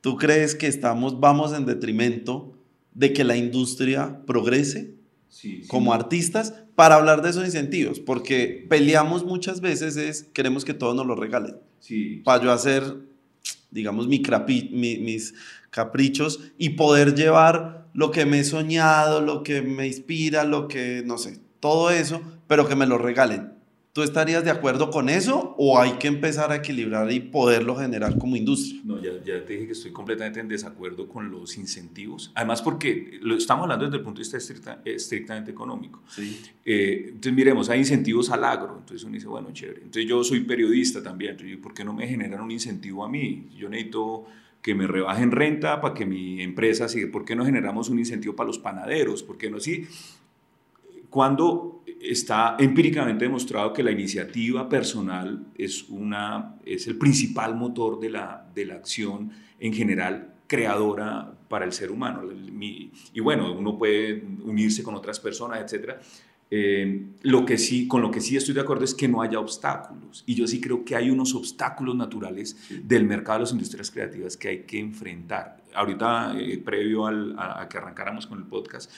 ¿Tú 0.00 0.16
crees 0.16 0.54
que 0.54 0.66
estamos, 0.66 1.18
vamos 1.20 1.54
en 1.54 1.64
detrimento 1.64 2.52
de 2.92 3.14
que 3.14 3.24
la 3.24 3.36
industria 3.36 4.20
progrese? 4.26 4.94
Sí, 5.34 5.62
sí, 5.62 5.68
como 5.68 5.92
artistas 5.92 6.54
para 6.76 6.94
hablar 6.94 7.22
de 7.22 7.30
esos 7.30 7.44
incentivos, 7.44 7.98
porque 8.00 8.66
peleamos 8.70 9.24
muchas 9.24 9.60
veces 9.60 9.96
es 9.96 10.22
queremos 10.32 10.64
que 10.64 10.74
todos 10.74 10.94
nos 10.94 11.06
lo 11.06 11.16
regalen. 11.16 11.56
Sí, 11.80 12.22
Para 12.24 12.42
yo 12.42 12.52
hacer, 12.52 12.82
digamos, 13.70 14.06
mi 14.08 14.22
crapi- 14.22 14.70
mi- 14.70 14.98
mis 14.98 15.34
caprichos 15.70 16.40
y 16.56 16.70
poder 16.70 17.14
llevar 17.14 17.88
lo 17.94 18.10
que 18.10 18.26
me 18.26 18.40
he 18.40 18.44
soñado, 18.44 19.20
lo 19.20 19.42
que 19.42 19.60
me 19.62 19.86
inspira, 19.86 20.44
lo 20.44 20.68
que, 20.68 21.02
no 21.04 21.18
sé, 21.18 21.40
todo 21.60 21.90
eso, 21.90 22.22
pero 22.46 22.68
que 22.68 22.76
me 22.76 22.86
lo 22.86 22.98
regalen. 22.98 23.52
¿Tú 23.94 24.02
estarías 24.02 24.44
de 24.44 24.50
acuerdo 24.50 24.90
con 24.90 25.08
eso 25.08 25.54
o 25.56 25.78
hay 25.78 25.92
que 25.92 26.08
empezar 26.08 26.50
a 26.50 26.56
equilibrar 26.56 27.12
y 27.12 27.20
poderlo 27.20 27.76
generar 27.76 28.18
como 28.18 28.34
industria? 28.34 28.80
No, 28.82 29.00
ya, 29.00 29.12
ya 29.24 29.44
te 29.46 29.52
dije 29.52 29.66
que 29.66 29.72
estoy 29.72 29.92
completamente 29.92 30.40
en 30.40 30.48
desacuerdo 30.48 31.06
con 31.06 31.30
los 31.30 31.56
incentivos. 31.56 32.32
Además, 32.34 32.60
porque 32.60 33.20
lo 33.22 33.36
estamos 33.36 33.62
hablando 33.62 33.84
desde 33.84 33.98
el 33.98 34.02
punto 34.02 34.18
de 34.18 34.22
vista 34.22 34.36
estricta- 34.36 34.82
estrictamente 34.84 35.52
económico. 35.52 36.02
Sí. 36.08 36.40
Eh, 36.64 37.04
entonces, 37.10 37.32
miremos, 37.34 37.70
hay 37.70 37.78
incentivos 37.78 38.30
al 38.30 38.42
agro. 38.42 38.78
Entonces 38.80 39.04
uno 39.04 39.14
dice, 39.14 39.28
bueno, 39.28 39.52
chévere. 39.52 39.82
Entonces 39.82 40.06
yo 40.06 40.24
soy 40.24 40.40
periodista 40.40 41.00
también. 41.00 41.30
Entonces, 41.30 41.56
¿por 41.58 41.72
qué 41.72 41.84
no 41.84 41.92
me 41.94 42.08
generan 42.08 42.40
un 42.40 42.50
incentivo 42.50 43.04
a 43.04 43.08
mí? 43.08 43.46
Yo 43.56 43.68
necesito 43.68 44.24
que 44.60 44.74
me 44.74 44.88
rebajen 44.88 45.30
renta 45.30 45.80
para 45.80 45.94
que 45.94 46.04
mi 46.04 46.42
empresa 46.42 46.88
siga. 46.88 47.12
¿Por 47.12 47.24
qué 47.24 47.36
no 47.36 47.44
generamos 47.44 47.88
un 47.90 48.00
incentivo 48.00 48.34
para 48.34 48.48
los 48.48 48.58
panaderos? 48.58 49.22
¿Por 49.22 49.38
qué 49.38 49.48
no? 49.50 49.60
Sí, 49.60 49.86
cuando 51.10 51.73
está 52.10 52.56
empíricamente 52.58 53.24
demostrado 53.24 53.72
que 53.72 53.82
la 53.82 53.90
iniciativa 53.90 54.68
personal 54.68 55.46
es, 55.56 55.88
una, 55.88 56.56
es 56.64 56.86
el 56.86 56.96
principal 56.98 57.54
motor 57.56 57.98
de 58.00 58.10
la, 58.10 58.46
de 58.54 58.66
la 58.66 58.74
acción 58.74 59.30
en 59.60 59.72
general 59.72 60.34
creadora 60.46 61.32
para 61.48 61.64
el 61.64 61.72
ser 61.72 61.90
humano. 61.90 62.22
Y 62.60 63.20
bueno, 63.20 63.52
uno 63.52 63.76
puede 63.78 64.22
unirse 64.44 64.82
con 64.82 64.94
otras 64.94 65.18
personas, 65.20 65.60
etc. 65.72 65.94
Eh, 66.50 67.06
lo 67.22 67.44
que 67.46 67.56
sí, 67.58 67.88
con 67.88 68.02
lo 68.02 68.10
que 68.10 68.20
sí 68.20 68.36
estoy 68.36 68.54
de 68.54 68.60
acuerdo 68.60 68.84
es 68.84 68.94
que 68.94 69.08
no 69.08 69.22
haya 69.22 69.40
obstáculos. 69.40 70.22
Y 70.26 70.34
yo 70.34 70.46
sí 70.46 70.60
creo 70.60 70.84
que 70.84 70.94
hay 70.94 71.10
unos 71.10 71.34
obstáculos 71.34 71.96
naturales 71.96 72.56
del 72.84 73.04
mercado 73.04 73.38
de 73.38 73.42
las 73.44 73.52
industrias 73.52 73.90
creativas 73.90 74.36
que 74.36 74.48
hay 74.48 74.58
que 74.64 74.78
enfrentar. 74.78 75.62
Ahorita, 75.74 76.34
eh, 76.38 76.58
previo 76.58 77.06
al- 77.06 77.34
a, 77.38 77.62
a 77.62 77.68
que 77.68 77.78
arrancáramos 77.78 78.26
con 78.26 78.38
el 78.38 78.44
podcast, 78.44 78.90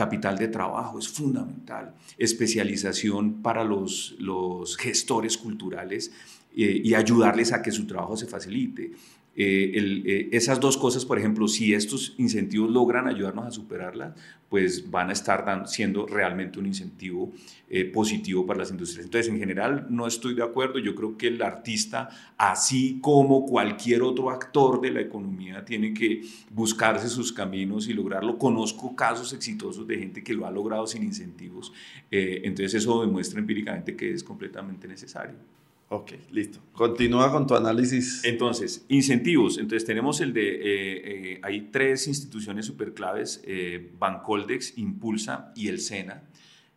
capital 0.00 0.38
de 0.38 0.48
trabajo 0.48 0.98
es 0.98 1.08
fundamental, 1.08 1.94
especialización 2.16 3.42
para 3.42 3.64
los, 3.64 4.16
los 4.18 4.78
gestores 4.78 5.36
culturales 5.36 6.10
eh, 6.56 6.80
y 6.82 6.94
ayudarles 6.94 7.52
a 7.52 7.60
que 7.60 7.70
su 7.70 7.86
trabajo 7.86 8.16
se 8.16 8.26
facilite. 8.26 8.92
Eh, 9.36 10.02
eh, 10.04 10.28
esas 10.32 10.58
dos 10.58 10.76
cosas, 10.76 11.04
por 11.04 11.18
ejemplo, 11.18 11.46
si 11.46 11.72
estos 11.72 12.14
incentivos 12.18 12.70
logran 12.70 13.06
ayudarnos 13.06 13.46
a 13.46 13.50
superarlas, 13.50 14.14
pues 14.48 14.90
van 14.90 15.10
a 15.10 15.12
estar 15.12 15.62
siendo 15.68 16.04
realmente 16.06 16.58
un 16.58 16.66
incentivo 16.66 17.32
eh, 17.68 17.84
positivo 17.84 18.44
para 18.44 18.58
las 18.58 18.70
industrias. 18.70 19.04
Entonces, 19.04 19.32
en 19.32 19.38
general, 19.38 19.86
no 19.88 20.08
estoy 20.08 20.34
de 20.34 20.42
acuerdo. 20.42 20.80
Yo 20.80 20.96
creo 20.96 21.16
que 21.16 21.28
el 21.28 21.40
artista, 21.42 22.10
así 22.36 22.98
como 23.00 23.46
cualquier 23.46 24.02
otro 24.02 24.30
actor 24.30 24.80
de 24.80 24.90
la 24.90 25.00
economía, 25.00 25.64
tiene 25.64 25.94
que 25.94 26.22
buscarse 26.50 27.08
sus 27.08 27.32
caminos 27.32 27.88
y 27.88 27.94
lograrlo. 27.94 28.36
Conozco 28.36 28.96
casos 28.96 29.32
exitosos 29.32 29.86
de 29.86 29.98
gente 29.98 30.24
que 30.24 30.34
lo 30.34 30.44
ha 30.44 30.50
logrado 30.50 30.86
sin 30.88 31.04
incentivos. 31.04 31.72
Entonces, 32.10 32.74
eso 32.74 33.00
demuestra 33.00 33.38
empíricamente 33.38 33.94
que 33.94 34.12
es 34.12 34.24
completamente 34.24 34.88
necesario. 34.88 35.36
Ok, 35.92 36.12
listo. 36.30 36.60
Continúa 36.72 37.32
con 37.32 37.48
tu 37.48 37.54
análisis. 37.56 38.22
Entonces, 38.24 38.84
incentivos. 38.88 39.58
Entonces, 39.58 39.84
tenemos 39.84 40.20
el 40.20 40.32
de, 40.32 40.48
eh, 40.54 40.60
eh, 41.34 41.40
hay 41.42 41.62
tres 41.72 42.06
instituciones 42.06 42.66
superclaves, 42.66 43.42
eh, 43.44 43.90
Bancoldex, 43.98 44.78
Impulsa 44.78 45.52
y 45.56 45.66
el 45.66 45.80
SENA. 45.80 46.22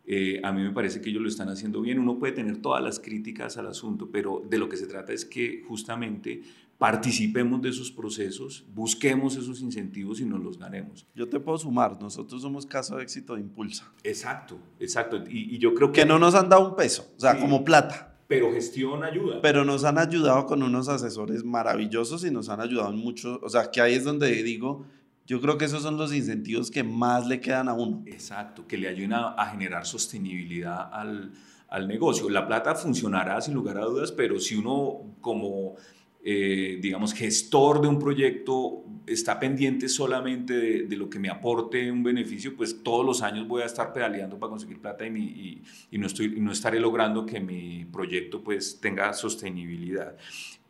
Eh, 0.04 0.40
a 0.42 0.52
mí 0.52 0.62
me 0.62 0.72
parece 0.72 1.00
que 1.00 1.10
ellos 1.10 1.22
lo 1.22 1.28
están 1.28 1.48
haciendo 1.48 1.80
bien. 1.80 2.00
Uno 2.00 2.18
puede 2.18 2.32
tener 2.32 2.56
todas 2.56 2.82
las 2.82 2.98
críticas 2.98 3.56
al 3.56 3.68
asunto, 3.68 4.10
pero 4.10 4.42
de 4.50 4.58
lo 4.58 4.68
que 4.68 4.76
se 4.76 4.86
trata 4.88 5.12
es 5.12 5.24
que 5.24 5.62
justamente 5.66 6.42
participemos 6.76 7.62
de 7.62 7.68
esos 7.68 7.92
procesos, 7.92 8.64
busquemos 8.74 9.36
esos 9.36 9.60
incentivos 9.60 10.20
y 10.20 10.24
nos 10.24 10.40
los 10.42 10.58
ganemos. 10.58 11.06
Yo 11.14 11.28
te 11.28 11.38
puedo 11.38 11.56
sumar, 11.56 12.02
nosotros 12.02 12.42
somos 12.42 12.66
caso 12.66 12.96
de 12.96 13.04
éxito 13.04 13.36
de 13.36 13.42
Impulsa. 13.42 13.90
Exacto, 14.02 14.58
exacto. 14.80 15.22
Y, 15.30 15.54
y 15.54 15.58
yo 15.58 15.72
creo 15.72 15.92
que... 15.92 16.00
Que 16.00 16.06
no 16.06 16.18
nos 16.18 16.34
han 16.34 16.48
dado 16.48 16.68
un 16.68 16.74
peso, 16.76 17.06
o 17.16 17.20
sea, 17.20 17.34
Sí. 17.34 17.40
como 17.40 17.64
plata. 17.64 18.13
Pero 18.26 18.52
gestión 18.52 19.04
ayuda. 19.04 19.40
pero 19.42 19.64
nos 19.64 19.84
han 19.84 19.98
ayudado 19.98 20.46
con 20.46 20.62
unos 20.62 20.88
asesores 20.88 21.44
maravillosos 21.44 22.24
y 22.24 22.30
nos 22.30 22.48
han 22.48 22.60
ayudado 22.60 22.90
en 22.90 22.96
mucho, 22.96 23.38
o 23.42 23.48
sea, 23.48 23.70
que 23.70 23.80
ahí 23.80 23.94
es 23.94 24.04
donde 24.04 24.42
digo, 24.42 24.86
yo 25.26 25.40
creo 25.40 25.58
que 25.58 25.66
esos 25.66 25.82
son 25.82 25.96
los 25.96 26.12
incentivos 26.14 26.70
que 26.70 26.82
más 26.82 27.26
le 27.26 27.40
quedan 27.40 27.68
a 27.68 27.74
uno. 27.74 28.02
Exacto, 28.06 28.66
que 28.66 28.76
le 28.78 28.88
ayuden 28.88 29.12
a, 29.14 29.28
a 29.34 29.46
generar 29.50 29.86
sostenibilidad 29.86 30.88
al, 30.92 31.32
al 31.68 31.88
negocio. 31.88 32.28
La 32.30 32.46
plata 32.46 32.74
funcionará 32.74 33.40
sin 33.40 33.54
lugar 33.54 33.78
a 33.78 33.84
dudas, 33.84 34.12
pero 34.12 34.38
si 34.38 34.54
uno 34.54 35.16
como, 35.20 35.76
eh, 36.24 36.78
digamos, 36.80 37.12
gestor 37.14 37.82
de 37.82 37.88
un 37.88 37.98
proyecto 37.98 38.82
está 39.06 39.38
pendiente 39.38 39.88
solamente 39.90 40.54
de, 40.54 40.82
de 40.84 40.96
lo 40.96 41.10
que 41.10 41.18
me 41.18 41.28
aporte 41.28 41.90
un 41.92 42.02
beneficio, 42.02 42.56
pues 42.56 42.82
todos 42.82 43.04
los 43.04 43.20
años 43.22 43.46
voy 43.46 43.60
a 43.62 43.66
estar 43.66 43.92
pedaleando 43.92 44.38
para 44.38 44.48
conseguir 44.50 44.78
plata 44.80 45.06
y, 45.06 45.10
mi- 45.10 45.20
y- 45.26 45.62
y 45.90 45.98
no, 45.98 46.06
estoy, 46.06 46.32
y 46.36 46.40
no 46.40 46.50
estaré 46.52 46.80
logrando 46.80 47.26
que 47.26 47.38
mi 47.40 47.84
proyecto 47.84 48.42
pues 48.42 48.80
tenga 48.80 49.12
sostenibilidad. 49.12 50.16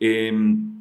Em, 0.00 0.72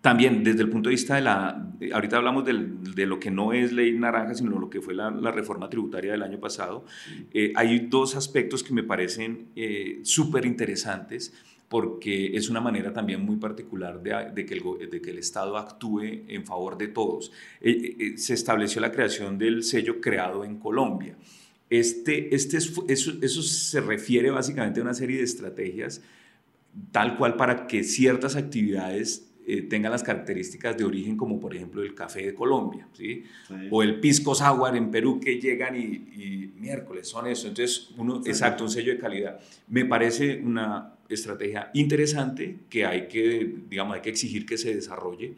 también 0.00 0.42
desde 0.42 0.62
el 0.62 0.68
punto 0.68 0.88
de 0.88 0.94
vista 0.96 1.14
de 1.14 1.20
la, 1.22 1.70
ahorita 1.92 2.16
hablamos 2.16 2.44
de 2.44 3.06
lo 3.06 3.20
que 3.20 3.30
no 3.30 3.52
es 3.52 3.70
ley 3.72 3.92
naranja, 3.96 4.34
sino 4.34 4.58
lo 4.58 4.68
que 4.68 4.80
fue 4.80 4.94
la, 4.94 5.12
la 5.12 5.30
reforma 5.30 5.70
tributaria 5.70 6.10
del 6.10 6.24
año 6.24 6.40
pasado, 6.40 6.84
eh, 7.32 7.52
hay 7.54 7.78
dos 7.88 8.16
aspectos 8.16 8.64
que 8.64 8.74
me 8.74 8.82
parecen 8.82 9.46
eh, 9.54 10.00
súper 10.02 10.44
interesantes 10.44 11.32
porque 11.72 12.36
es 12.36 12.50
una 12.50 12.60
manera 12.60 12.92
también 12.92 13.24
muy 13.24 13.36
particular 13.36 14.02
de, 14.02 14.30
de 14.34 14.44
que, 14.44 14.52
el, 14.56 14.90
de 14.90 15.00
que 15.00 15.08
el 15.10 15.16
Estado 15.18 15.56
actúe 15.56 16.02
en 16.28 16.44
favor 16.44 16.76
de 16.76 16.88
todos. 16.88 17.32
Eh, 17.62 17.96
eh, 17.98 18.18
se 18.18 18.34
estableció 18.34 18.82
la 18.82 18.92
creación 18.92 19.38
del 19.38 19.62
sello 19.62 19.98
creado 19.98 20.44
en 20.44 20.58
Colombia. 20.58 21.16
Este, 21.70 22.34
este 22.34 22.58
es- 22.58 22.74
eso, 22.88 23.12
eso 23.22 23.42
se 23.42 23.80
refiere 23.80 24.30
básicamente 24.30 24.80
a 24.80 24.82
una 24.82 24.92
serie 24.92 25.16
de 25.16 25.22
estrategias 25.24 26.02
tal 26.90 27.16
cual 27.16 27.36
para 27.36 27.66
que 27.66 27.82
ciertas 27.84 28.36
actividades 28.36 29.28
eh, 29.46 29.62
tengan 29.62 29.92
las 29.92 30.02
características 30.02 30.76
de 30.76 30.84
origen, 30.84 31.16
como 31.16 31.40
por 31.40 31.56
ejemplo 31.56 31.82
el 31.82 31.94
café 31.94 32.26
de 32.26 32.34
Colombia, 32.34 32.86
¿sí? 32.92 33.24
o 33.70 33.82
el 33.82 33.98
pisco 33.98 34.34
sour 34.34 34.76
en 34.76 34.90
Perú, 34.90 35.18
que 35.18 35.40
llegan 35.40 35.74
y, 35.74 35.80
y 35.80 36.52
miércoles 36.60 37.08
son 37.08 37.26
eso. 37.26 37.48
Entonces, 37.48 37.90
uno, 37.96 38.20
exacto, 38.26 38.62
un 38.64 38.70
sello 38.70 38.92
de 38.92 38.98
calidad. 38.98 39.40
Me 39.68 39.84
parece 39.86 40.36
una 40.44 40.94
estrategia 41.14 41.70
interesante 41.74 42.60
que 42.68 42.84
hay 42.84 43.08
que, 43.08 43.56
digamos, 43.68 43.94
hay 43.96 44.00
que 44.02 44.10
exigir 44.10 44.44
que 44.46 44.56
se 44.58 44.74
desarrolle 44.74 45.34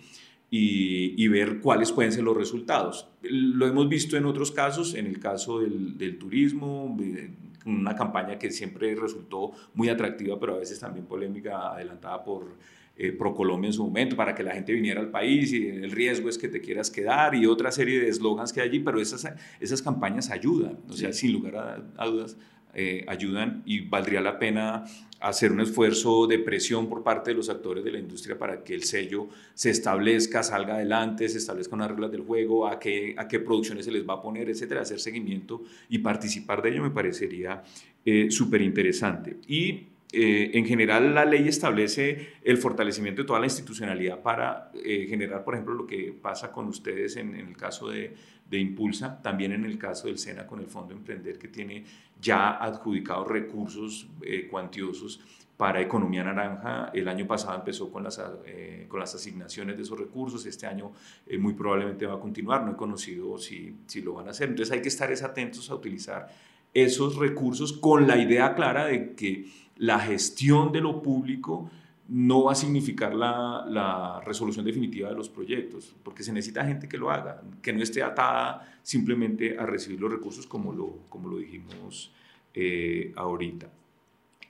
y, 0.50 1.14
y 1.22 1.28
ver 1.28 1.60
cuáles 1.60 1.90
pueden 1.92 2.12
ser 2.12 2.22
los 2.24 2.36
resultados. 2.36 3.08
Lo 3.22 3.66
hemos 3.66 3.88
visto 3.88 4.16
en 4.16 4.24
otros 4.26 4.52
casos, 4.52 4.94
en 4.94 5.06
el 5.06 5.18
caso 5.18 5.60
del, 5.60 5.96
del 5.98 6.18
turismo, 6.18 6.94
de- 6.98 7.30
una 7.66 7.96
campaña 7.96 8.38
que 8.38 8.50
siempre 8.50 8.94
resultó 8.94 9.52
muy 9.72 9.88
atractiva, 9.88 10.38
pero 10.38 10.54
a 10.54 10.58
veces 10.58 10.78
también 10.78 11.06
polémica, 11.06 11.72
adelantada 11.72 12.22
por 12.22 12.58
eh, 12.94 13.10
ProColombia 13.12 13.68
en 13.68 13.72
su 13.72 13.82
momento, 13.84 14.14
para 14.16 14.34
que 14.34 14.42
la 14.42 14.52
gente 14.52 14.74
viniera 14.74 15.00
al 15.00 15.10
país 15.10 15.50
y 15.50 15.66
el 15.68 15.90
riesgo 15.90 16.28
es 16.28 16.36
que 16.36 16.48
te 16.48 16.60
quieras 16.60 16.90
quedar 16.90 17.34
y 17.34 17.46
otra 17.46 17.72
serie 17.72 17.98
de 18.00 18.08
eslogans 18.10 18.52
que 18.52 18.60
hay 18.60 18.68
allí, 18.68 18.80
pero 18.80 19.00
esas, 19.00 19.26
esas 19.60 19.80
campañas 19.80 20.30
ayudan, 20.30 20.76
o 20.90 20.92
sea, 20.92 21.10
sin 21.14 21.32
lugar 21.32 21.56
a, 21.56 21.82
a 21.96 22.06
dudas, 22.06 22.36
eh, 22.74 23.04
ayudan 23.08 23.62
y 23.64 23.80
valdría 23.80 24.20
la 24.20 24.38
pena 24.38 24.84
hacer 25.20 25.52
un 25.52 25.60
esfuerzo 25.60 26.26
de 26.26 26.38
presión 26.38 26.88
por 26.88 27.02
parte 27.02 27.30
de 27.30 27.36
los 27.36 27.48
actores 27.48 27.82
de 27.82 27.90
la 27.90 27.98
industria 27.98 28.38
para 28.38 28.62
que 28.62 28.74
el 28.74 28.84
sello 28.84 29.28
se 29.54 29.70
establezca, 29.70 30.42
salga 30.42 30.74
adelante, 30.74 31.28
se 31.28 31.38
establezcan 31.38 31.78
unas 31.78 31.92
reglas 31.92 32.10
del 32.10 32.20
juego, 32.22 32.66
a 32.66 32.78
qué, 32.78 33.14
a 33.16 33.26
qué 33.26 33.40
producciones 33.40 33.86
se 33.86 33.92
les 33.92 34.06
va 34.06 34.14
a 34.14 34.22
poner, 34.22 34.50
etcétera, 34.50 34.82
hacer 34.82 35.00
seguimiento 35.00 35.62
y 35.88 35.98
participar 35.98 36.60
de 36.60 36.70
ello 36.70 36.82
me 36.82 36.90
parecería 36.90 37.62
eh, 38.04 38.30
súper 38.30 38.60
interesante. 38.60 39.38
Y 39.48 39.86
eh, 40.14 40.50
en 40.54 40.66
general 40.66 41.14
la 41.14 41.24
ley 41.24 41.48
establece 41.48 42.34
el 42.42 42.58
fortalecimiento 42.58 43.22
de 43.22 43.26
toda 43.26 43.40
la 43.40 43.46
institucionalidad 43.46 44.22
para 44.22 44.70
eh, 44.74 45.06
generar, 45.08 45.44
por 45.44 45.54
ejemplo, 45.54 45.74
lo 45.74 45.86
que 45.86 46.12
pasa 46.12 46.52
con 46.52 46.66
ustedes 46.68 47.16
en, 47.16 47.34
en 47.34 47.48
el 47.48 47.56
caso 47.56 47.88
de, 47.88 48.14
de 48.48 48.58
Impulsa, 48.58 49.20
también 49.22 49.52
en 49.52 49.64
el 49.64 49.78
caso 49.78 50.06
del 50.06 50.18
SENA 50.18 50.46
con 50.46 50.60
el 50.60 50.66
Fondo 50.66 50.94
Emprender 50.94 51.38
que 51.38 51.48
tiene 51.48 51.84
ya 52.20 52.50
adjudicados 52.50 53.28
recursos 53.28 54.08
eh, 54.22 54.46
cuantiosos 54.50 55.20
para 55.56 55.80
economía 55.80 56.24
naranja. 56.24 56.90
El 56.92 57.08
año 57.08 57.26
pasado 57.26 57.56
empezó 57.56 57.90
con 57.90 58.04
las, 58.04 58.20
eh, 58.46 58.86
con 58.88 59.00
las 59.00 59.14
asignaciones 59.14 59.76
de 59.76 59.82
esos 59.82 59.98
recursos, 59.98 60.44
este 60.46 60.66
año 60.66 60.92
eh, 61.26 61.38
muy 61.38 61.54
probablemente 61.54 62.06
va 62.06 62.14
a 62.14 62.20
continuar, 62.20 62.64
no 62.64 62.72
he 62.72 62.76
conocido 62.76 63.38
si, 63.38 63.76
si 63.86 64.02
lo 64.02 64.14
van 64.14 64.28
a 64.28 64.30
hacer. 64.30 64.50
Entonces 64.50 64.72
hay 64.72 64.82
que 64.82 64.88
estar 64.88 65.10
es 65.10 65.22
atentos 65.22 65.70
a 65.70 65.74
utilizar 65.74 66.28
esos 66.72 67.16
recursos 67.16 67.72
con 67.72 68.06
la 68.06 68.18
idea 68.18 68.54
clara 68.54 68.86
de 68.86 69.14
que 69.14 69.46
la 69.76 69.98
gestión 69.98 70.72
de 70.72 70.80
lo 70.80 71.02
público 71.02 71.70
no 72.08 72.44
va 72.44 72.52
a 72.52 72.54
significar 72.54 73.14
la, 73.14 74.20
resolución 74.24 74.64
definitiva 74.64 75.08
de 75.08 75.14
los 75.14 75.28
proyectos, 75.28 75.94
porque 76.02 76.22
se 76.22 76.32
necesita 76.32 76.64
gente 76.64 76.88
que 76.88 76.98
lo 76.98 77.10
haga, 77.10 77.42
que 77.62 77.72
no 77.72 77.82
esté 77.82 78.02
atada 78.02 78.78
simplemente 78.82 79.56
a 79.58 79.64
recibir 79.64 80.00
los 80.00 80.10
recursos 80.10 80.46
como 80.46 80.72
lo, 80.72 80.98
como 81.08 81.28
lo 81.28 81.38
dijimos 81.38 82.12
eh, 82.52 83.12
ahorita. 83.16 83.70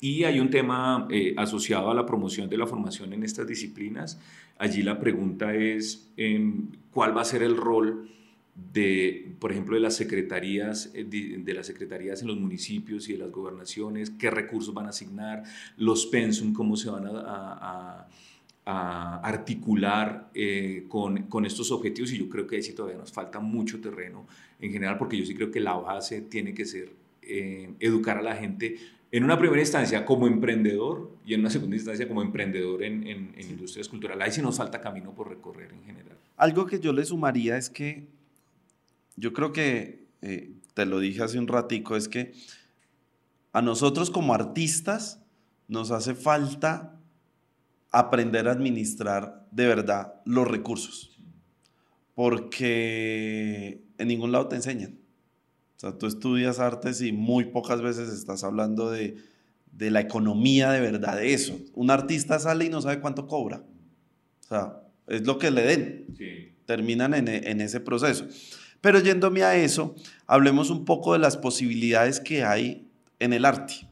Y 0.00 0.24
hay 0.24 0.40
un 0.40 0.50
tema 0.50 1.06
eh, 1.10 1.34
asociado 1.36 1.90
a 1.90 1.94
la 1.94 2.04
promoción 2.04 2.48
de 2.48 2.58
la 2.58 2.66
formación 2.66 3.12
en 3.12 3.22
estas 3.22 3.46
disciplinas. 3.46 4.20
Allí 4.58 4.82
la 4.82 4.98
pregunta 4.98 5.54
es, 5.54 6.12
em, 6.16 6.68
¿cuál 6.90 7.16
va 7.16 7.22
a 7.22 7.24
ser 7.24 7.42
el 7.42 7.56
rol 7.56 8.10
de, 8.54 9.34
por 9.40 9.50
ejemplo, 9.50 9.74
de 9.74 9.80
las 9.80 9.96
secretarías, 9.96 10.90
eh, 10.94 11.04
de, 11.04 11.54
las 11.54 11.66
secretarías 11.66 12.22
en 12.22 12.28
los 12.28 12.38
municipios 12.38 13.08
y 13.08 13.12
de 13.12 13.18
las 13.18 13.30
gobernaciones, 13.30 14.10
qué 14.10 14.30
recursos 14.30 14.72
van 14.72 14.86
a 14.86 14.90
asignar, 14.90 15.42
los 15.76 16.06
pensum, 16.06 16.52
cómo 16.52 16.76
se 16.76 16.90
van 16.90 17.06
a, 17.06 18.06
articular 18.66 20.30
eh, 20.34 20.86
con, 20.88 21.24
con, 21.24 21.44
estos 21.44 21.70
objetivos 21.70 22.10
y 22.12 22.18
yo 22.18 22.30
creo 22.30 22.46
que 22.46 22.56
ahí 22.56 22.62
sí 22.62 22.72
todavía 22.72 22.96
nos 22.96 23.12
falta 23.12 23.38
mucho 23.38 23.78
terreno 23.78 24.26
en 24.58 24.72
general 24.72 24.96
porque 24.96 25.18
yo 25.18 25.26
sí 25.26 25.34
creo 25.34 25.50
que 25.50 25.60
la 25.60 25.74
base 25.74 26.22
tiene 26.22 26.54
que 26.54 26.64
ser 26.64 26.90
eh, 27.20 27.74
educar 27.78 28.16
a 28.16 28.22
la 28.22 28.34
gente 28.34 28.76
en 29.12 29.22
una 29.22 29.38
primera 29.38 29.60
instancia 29.60 30.06
como 30.06 30.26
emprendedor 30.26 31.10
y 31.26 31.34
en 31.34 31.40
una 31.40 31.50
segunda 31.50 31.76
instancia 31.76 32.08
como 32.08 32.22
emprendedor 32.22 32.82
en, 32.82 33.06
en, 33.06 33.34
en 33.36 33.50
industrias 33.50 33.86
culturales. 33.86 34.24
Ahí 34.24 34.32
sí 34.32 34.40
nos 34.40 34.56
falta 34.56 34.80
camino 34.80 35.14
por 35.14 35.28
recorrer 35.28 35.70
en 35.70 35.84
general. 35.84 36.16
Algo 36.38 36.64
que 36.64 36.80
yo 36.80 36.94
le 36.94 37.04
sumaría 37.04 37.58
es 37.58 37.68
que 37.68 38.06
yo 39.16 39.32
creo 39.32 39.52
que, 39.52 40.08
eh, 40.22 40.54
te 40.74 40.86
lo 40.86 40.98
dije 40.98 41.22
hace 41.22 41.38
un 41.38 41.48
ratico, 41.48 41.96
es 41.96 42.08
que 42.08 42.32
a 43.52 43.62
nosotros 43.62 44.10
como 44.10 44.34
artistas 44.34 45.20
nos 45.68 45.90
hace 45.90 46.14
falta 46.14 47.00
aprender 47.90 48.48
a 48.48 48.52
administrar 48.52 49.46
de 49.52 49.66
verdad 49.66 50.14
los 50.24 50.48
recursos, 50.48 51.16
porque 52.14 53.84
en 53.98 54.08
ningún 54.08 54.32
lado 54.32 54.48
te 54.48 54.56
enseñan. 54.56 54.98
O 55.76 55.80
sea, 55.80 55.96
tú 55.96 56.06
estudias 56.06 56.58
artes 56.58 57.00
y 57.00 57.12
muy 57.12 57.46
pocas 57.46 57.82
veces 57.82 58.08
estás 58.08 58.42
hablando 58.42 58.90
de, 58.90 59.16
la 59.78 60.00
economía 60.00 60.70
de 60.70 60.80
verdad 60.80 61.16
de 61.16 61.34
eso. 61.34 61.58
Un 61.74 61.90
artista 61.90 62.38
sale 62.38 62.64
y 62.64 62.68
no 62.70 62.80
sabe 62.80 63.00
cuánto 63.00 63.26
cobra. 63.26 63.64
O 64.44 64.48
sea, 64.48 64.82
es 65.06 65.26
lo 65.26 65.38
que 65.38 65.50
le 65.50 65.62
den. 65.62 66.16
Terminan 66.66 67.14
en, 67.14 67.28
en 67.28 67.60
ese 67.60 67.80
proceso. 67.80 68.26
Pero 68.84 69.00
yéndome 69.00 69.42
a 69.42 69.56
eso, 69.56 69.94
hablemos 70.26 70.68
un 70.68 70.84
poco 70.84 71.14
de 71.14 71.18
las 71.18 71.38
posibilidades 71.38 72.20
que 72.20 72.44
hay 72.44 72.86
en 73.18 73.32
el 73.32 73.46
arte. 73.46 73.88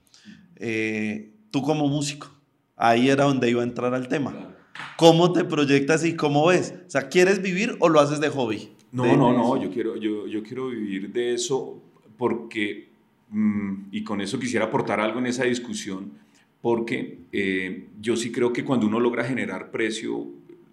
Eh, 0.57 1.31
tú 1.51 1.63
como 1.63 1.89
músico, 1.89 2.31
ahí 2.77 3.09
era 3.09 3.25
donde 3.25 3.49
iba 3.49 3.63
a 3.63 3.65
entrar 3.65 3.95
al 3.95 4.07
tema. 4.09 4.55
¿Cómo 4.99 5.33
te 5.33 5.45
proyectas 5.45 6.05
y 6.05 6.15
cómo 6.15 6.47
ves? 6.47 6.75
O 6.87 6.91
sea, 6.91 7.09
¿quieres 7.09 7.41
vivir 7.41 7.75
o 7.81 7.89
lo 7.89 8.01
haces 8.01 8.21
de 8.21 8.29
hobby? 8.29 8.69
No, 8.93 9.17
no, 9.17 9.33
no, 9.33 9.57
yo 9.57 9.71
quiero, 9.71 9.97
yo, 9.97 10.27
yo 10.27 10.43
quiero 10.43 10.69
vivir 10.69 11.11
de 11.11 11.33
eso 11.33 11.81
porque, 12.19 12.91
mm, 13.31 13.85
y 13.93 14.05
con 14.05 14.21
eso 14.21 14.39
quisiera 14.39 14.67
aportar 14.67 15.01
algo 15.01 15.21
en 15.21 15.27
esa 15.27 15.45
discusión, 15.45 16.13
porque 16.61 17.21
eh, 17.33 17.89
yo 17.99 18.15
sí 18.15 18.31
creo 18.31 18.53
que 18.53 18.63
cuando 18.63 18.87
uno 18.87 19.01
logra 19.01 19.25
generar 19.25 19.71
precio, 19.71 20.27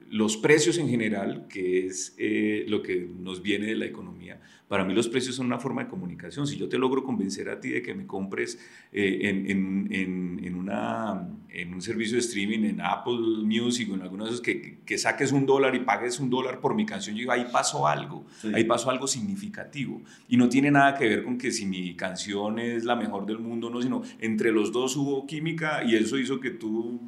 los 0.09 0.37
precios 0.37 0.77
en 0.77 0.89
general, 0.89 1.47
que 1.47 1.85
es 1.85 2.15
eh, 2.17 2.65
lo 2.67 2.81
que 2.81 3.07
nos 3.19 3.41
viene 3.41 3.67
de 3.67 3.75
la 3.75 3.85
economía, 3.85 4.39
para 4.69 4.85
mí 4.85 4.93
los 4.93 5.07
precios 5.07 5.35
son 5.35 5.47
una 5.47 5.57
forma 5.57 5.83
de 5.83 5.89
comunicación. 5.89 6.45
Si 6.45 6.55
yo 6.55 6.69
te 6.69 6.77
logro 6.77 7.03
convencer 7.03 7.49
a 7.49 7.59
ti 7.59 7.69
de 7.69 7.81
que 7.81 7.95
me 7.95 8.05
compres 8.05 8.59
eh, 8.91 9.19
en, 9.23 9.49
en, 9.49 10.39
en, 10.43 10.55
una, 10.55 11.27
en 11.49 11.73
un 11.73 11.81
servicio 11.81 12.15
de 12.15 12.19
streaming, 12.19 12.65
en 12.65 12.81
Apple 12.81 13.17
Music 13.43 13.89
o 13.91 13.95
en 13.95 14.03
algunos 14.03 14.27
de 14.27 14.33
esos, 14.33 14.41
que, 14.43 14.77
que, 14.85 14.97
saques 14.99 15.31
un 15.31 15.47
dólar 15.47 15.73
y 15.73 15.79
pagues 15.79 16.19
un 16.19 16.29
dólar 16.29 16.59
por 16.59 16.75
mi 16.75 16.85
canción, 16.85 17.15
yo 17.15 17.21
digo, 17.21 17.31
ahí 17.31 17.47
pasó 17.51 17.87
algo, 17.87 18.27
ahí 18.53 18.63
pasó 18.63 18.91
algo 18.91 19.07
significativo. 19.07 20.03
Y 20.27 20.37
no 20.37 20.49
tiene 20.49 20.69
nada 20.69 20.93
que 20.93 21.09
ver 21.09 21.23
con 21.23 21.39
que 21.39 21.51
si 21.51 21.65
mi 21.65 21.95
canción 21.95 22.59
es 22.59 22.83
la 22.85 22.95
mejor 22.95 23.25
del 23.25 23.39
mundo, 23.39 23.71
no, 23.71 23.81
sino 23.81 24.03
entre 24.19 24.51
los 24.51 24.71
dos 24.71 24.95
hubo 24.97 25.25
química 25.25 25.83
y 25.83 25.95
eso 25.95 26.17
hizo 26.17 26.39
que 26.39 26.51
tú... 26.51 27.01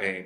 Eh, 0.00 0.24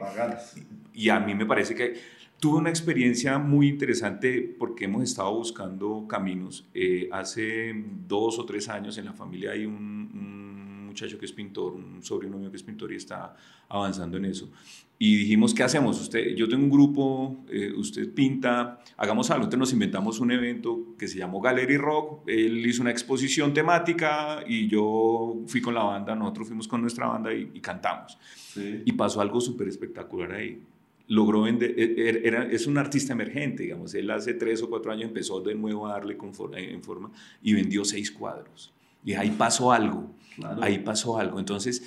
y 0.92 1.08
a 1.08 1.20
mí 1.20 1.34
me 1.34 1.46
parece 1.46 1.74
que 1.74 2.20
Tuve 2.40 2.56
una 2.56 2.70
experiencia 2.70 3.38
muy 3.38 3.68
interesante 3.68 4.56
porque 4.58 4.86
hemos 4.86 5.02
estado 5.02 5.34
buscando 5.34 6.06
caminos. 6.08 6.66
Eh, 6.72 7.06
hace 7.12 7.74
dos 8.08 8.38
o 8.38 8.46
tres 8.46 8.66
años 8.70 8.96
en 8.96 9.04
la 9.04 9.12
familia 9.12 9.50
hay 9.50 9.66
un, 9.66 10.86
muchacho 10.86 11.18
que 11.18 11.26
es 11.26 11.32
pintor, 11.32 11.74
un 11.74 12.02
sobrino 12.02 12.38
mío 12.38 12.50
que 12.50 12.56
es 12.56 12.62
pintor 12.62 12.92
y 12.92 12.96
está 12.96 13.36
avanzando 13.68 14.16
en 14.16 14.24
eso. 14.24 14.50
Y 14.98 15.16
dijimos, 15.16 15.52
¿qué 15.52 15.62
hacemos? 15.62 16.00
Usted, 16.00 16.34
yo 16.34 16.48
tengo 16.48 16.64
un 16.64 16.70
grupo, 16.70 17.44
eh, 17.50 17.72
usted 17.76 18.10
pinta, 18.14 18.80
hagamos 18.96 19.30
algo. 19.30 19.44
Entonces 19.44 19.60
nos 19.60 19.72
inventamos 19.74 20.18
un 20.18 20.32
evento 20.32 20.96
que 20.98 21.08
se 21.08 21.18
llamó 21.18 21.42
Gallery 21.42 21.76
Rock. 21.76 22.22
Él 22.26 22.66
hizo 22.66 22.80
una 22.80 22.90
exposición 22.90 23.52
temática 23.52 24.42
y 24.48 24.66
yo 24.66 25.42
fui 25.46 25.60
con 25.60 25.74
la 25.74 25.82
banda, 25.82 26.16
nosotros 26.16 26.48
fuimos 26.48 26.66
con 26.66 26.80
nuestra 26.80 27.06
banda 27.06 27.34
y, 27.34 27.60
cantamos. 27.60 28.16
Y 28.56 28.92
pasó 28.92 29.20
algo 29.20 29.42
súper 29.42 29.68
espectacular 29.68 30.32
ahí 30.32 30.62
logró 31.10 31.42
vender, 31.42 31.74
e, 31.76 31.82
e, 31.82 32.20
era, 32.24 32.44
es 32.44 32.68
un 32.68 32.78
artista 32.78 33.12
emergente, 33.12 33.64
digamos, 33.64 33.92
él 33.94 34.08
hace 34.12 34.32
tres 34.34 34.62
o 34.62 34.70
cuatro 34.70 34.92
años 34.92 35.08
empezó 35.08 35.40
de 35.40 35.56
nuevo 35.56 35.88
a 35.88 35.92
darle 35.94 36.16
en 36.16 36.82
forma 36.84 37.10
y 37.42 37.52
vendió 37.52 37.84
seis 37.84 38.12
cuadros. 38.12 38.72
Y 39.04 39.14
ahí 39.14 39.30
pasó 39.30 39.72
algo, 39.72 40.14
ahí 40.60 40.78
pasó 40.78 41.18
algo. 41.18 41.40
Entonces, 41.40 41.82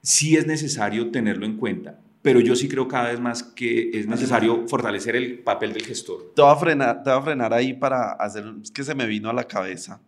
sí 0.00 0.36
es 0.36 0.46
necesario 0.46 1.10
tenerlo 1.10 1.44
en 1.44 1.56
cuenta, 1.56 1.98
pero 2.22 2.38
yo 2.38 2.54
sí 2.54 2.68
creo 2.68 2.86
cada 2.86 3.10
vez 3.10 3.18
más 3.18 3.42
que 3.42 3.90
es 3.98 4.06
necesario 4.06 4.68
fortalecer 4.68 5.16
el 5.16 5.40
papel 5.40 5.72
del 5.72 5.84
gestor. 5.84 6.32
Te 6.36 6.42
voy 6.42 6.52
a 6.52 6.56
frenar, 6.56 7.02
te 7.02 7.10
voy 7.10 7.18
a 7.18 7.22
frenar 7.22 7.52
ahí 7.52 7.74
para 7.74 8.12
hacer, 8.12 8.44
es 8.62 8.70
que 8.70 8.84
se 8.84 8.94
me 8.94 9.08
vino 9.08 9.28
a 9.28 9.32
la 9.32 9.44
cabeza 9.44 10.00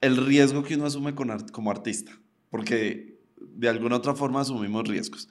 el 0.00 0.16
riesgo 0.24 0.62
que 0.62 0.76
uno 0.76 0.86
asume 0.86 1.16
como 1.16 1.70
artista, 1.70 2.12
porque 2.48 3.18
de 3.40 3.68
alguna 3.68 3.96
otra 3.96 4.14
forma 4.14 4.40
asumimos 4.40 4.86
riesgos. 4.86 5.28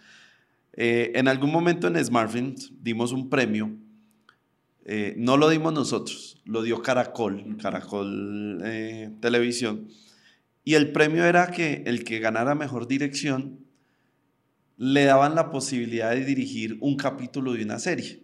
Eh, 0.81 1.11
en 1.19 1.27
algún 1.27 1.51
momento 1.51 1.87
en 1.87 2.01
Smartfilms 2.01 2.71
dimos 2.81 3.11
un 3.11 3.29
premio, 3.29 3.75
eh, 4.85 5.13
no 5.17 5.35
lo 5.35 5.49
dimos 5.49 5.73
nosotros, 5.73 6.41
lo 6.45 6.61
dio 6.61 6.81
Caracol, 6.81 7.57
Caracol 7.61 8.61
eh, 8.63 9.11
Televisión, 9.19 9.89
y 10.63 10.75
el 10.75 10.93
premio 10.93 11.25
era 11.25 11.51
que 11.51 11.83
el 11.85 12.05
que 12.05 12.19
ganara 12.19 12.55
mejor 12.55 12.87
dirección 12.87 13.59
le 14.77 15.03
daban 15.03 15.35
la 15.35 15.51
posibilidad 15.51 16.11
de 16.11 16.23
dirigir 16.23 16.77
un 16.79 16.95
capítulo 16.95 17.51
de 17.51 17.63
una 17.65 17.77
serie, 17.77 18.23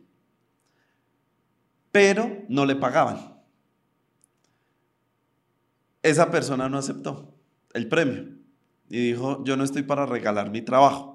pero 1.91 2.45
no 2.47 2.65
le 2.65 2.77
pagaban. 2.77 3.37
Esa 6.01 6.31
persona 6.31 6.69
no 6.69 6.77
aceptó 6.77 7.35
el 7.73 7.89
premio 7.89 8.29
y 8.89 9.09
dijo, 9.09 9.43
yo 9.43 9.57
no 9.57 9.65
estoy 9.65 9.83
para 9.83 10.05
regalar 10.05 10.51
mi 10.51 10.61
trabajo 10.61 11.14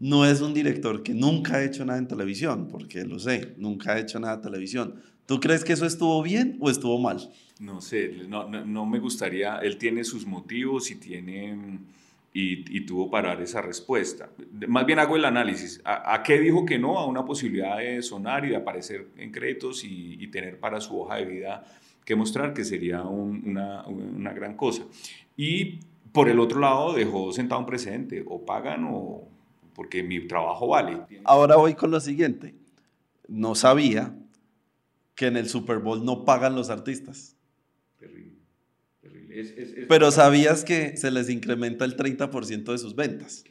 no 0.00 0.24
es 0.24 0.40
un 0.40 0.54
director 0.54 1.02
que 1.02 1.12
nunca 1.12 1.56
ha 1.56 1.62
hecho 1.62 1.84
nada 1.84 1.98
en 1.98 2.08
televisión, 2.08 2.68
porque 2.68 3.04
lo 3.04 3.18
sé, 3.18 3.54
nunca 3.58 3.92
ha 3.92 3.98
hecho 3.98 4.18
nada 4.18 4.36
en 4.36 4.40
televisión. 4.40 4.94
¿Tú 5.26 5.38
crees 5.38 5.62
que 5.62 5.74
eso 5.74 5.84
estuvo 5.84 6.22
bien 6.22 6.56
o 6.58 6.70
estuvo 6.70 6.98
mal? 6.98 7.30
No 7.60 7.82
sé, 7.82 8.16
no, 8.26 8.86
me 8.86 8.98
gustaría, 8.98 9.58
él 9.58 9.76
tiene 9.76 10.02
sus 10.02 10.26
motivos 10.26 10.90
y 10.90 10.96
tiene... 10.96 11.78
Y, 12.32 12.80
tuvo 12.86 13.10
para 13.10 13.30
dar 13.30 13.42
esa 13.42 13.60
respuesta. 13.60 14.30
Más 14.68 14.86
bien 14.86 15.00
hago 15.00 15.16
el 15.16 15.24
análisis. 15.24 15.82
¿A, 15.84 16.22
qué 16.22 16.38
dijo 16.38 16.64
que 16.64 16.78
no? 16.78 16.98
A 16.98 17.04
una 17.04 17.24
posibilidad 17.24 17.78
de 17.78 18.00
sonar 18.02 18.44
y 18.44 18.50
de 18.50 18.56
aparecer 18.56 19.08
en 19.18 19.32
créditos 19.32 19.82
y, 19.84 20.26
tener 20.28 20.58
para 20.58 20.80
su 20.80 20.98
hoja 20.98 21.16
de 21.16 21.26
vida 21.26 21.64
que 22.04 22.14
mostrar, 22.14 22.54
que 22.54 22.64
sería 22.64 23.02
una, 23.02 23.84
una, 23.86 24.32
gran 24.32 24.56
cosa. 24.56 24.84
Y 25.36 25.80
por 26.12 26.28
el 26.28 26.38
otro 26.38 26.60
lado 26.60 26.94
dejó 26.94 27.32
sentado 27.32 27.60
un 27.60 27.66
precedente, 27.66 28.24
o 28.26 28.46
pagan 28.46 28.86
o, 28.88 29.28
porque 29.74 30.02
mi 30.02 30.26
trabajo 30.26 30.68
vale. 30.68 30.98
Ahora 31.24 31.56
voy 31.56 31.74
con 31.74 31.90
lo 31.90 32.00
siguiente. 32.00 32.54
No 33.28 33.54
sabía 33.54 34.16
que 35.14 35.26
en 35.26 35.36
el 35.36 35.48
Super 35.48 35.78
Bowl 35.78 36.04
no 36.04 36.24
pagan 36.24 36.54
los 36.54 36.70
artistas. 36.70 37.36
Terrible. 37.98 38.36
terrible. 39.00 39.86
Pero 39.88 40.10
sabías 40.10 40.64
que 40.64 40.96
se 40.96 41.10
les 41.10 41.28
incrementa 41.28 41.84
el 41.84 41.96
30% 41.96 42.72
de 42.72 42.78
sus 42.78 42.94
ventas. 42.94 43.44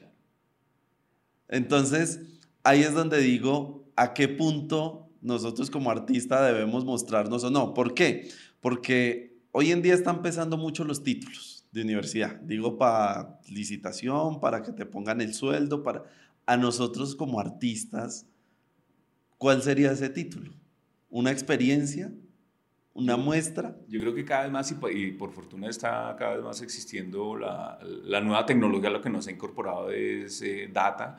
Entonces, 1.47 2.21
ahí 2.63 2.81
es 2.81 2.93
donde 2.93 3.19
digo 3.19 3.89
a 3.95 4.13
qué 4.13 4.27
punto 4.27 5.09
nosotros 5.21 5.69
como 5.69 5.91
artista 5.91 6.45
debemos 6.45 6.85
mostrarnos 6.85 7.43
o 7.43 7.49
no. 7.49 7.73
¿Por 7.73 7.93
qué? 7.93 8.29
Porque 8.61 9.37
hoy 9.51 9.71
en 9.71 9.81
día 9.81 9.93
están 9.93 10.21
pesando 10.21 10.57
mucho 10.57 10.83
los 10.83 11.03
títulos 11.03 11.58
de 11.71 11.81
universidad. 11.81 12.39
Digo 12.41 12.77
para 12.77 13.39
licitación, 13.49 14.39
para 14.39 14.61
que 14.61 14.71
te 14.71 14.85
pongan 14.85 15.21
el 15.21 15.33
sueldo, 15.33 15.83
para... 15.83 16.03
A 16.45 16.57
nosotros 16.57 17.15
como 17.15 17.39
artistas, 17.39 18.25
¿cuál 19.37 19.61
sería 19.61 19.91
ese 19.91 20.09
título? 20.09 20.51
¿Una 21.11 21.29
experiencia? 21.29 22.11
¿Una 22.95 23.17
muestra? 23.17 23.77
Yo 23.87 23.99
creo 23.99 24.15
que 24.15 24.25
cada 24.25 24.43
vez 24.43 24.51
más, 24.51 24.71
y 24.71 25.11
por, 25.11 25.31
fortuna 25.31 25.69
está 25.69 26.15
cada 26.17 26.35
vez 26.35 26.43
más 26.43 26.61
existiendo 26.63 27.37
la, 27.37 27.77
la, 27.83 28.19
nueva 28.19 28.47
tecnología, 28.47 28.89
lo 28.89 28.99
que 28.99 29.11
nos 29.11 29.27
ha 29.27 29.31
incorporado 29.31 29.91
es 29.91 30.41
eh, 30.41 30.69
data, 30.73 31.17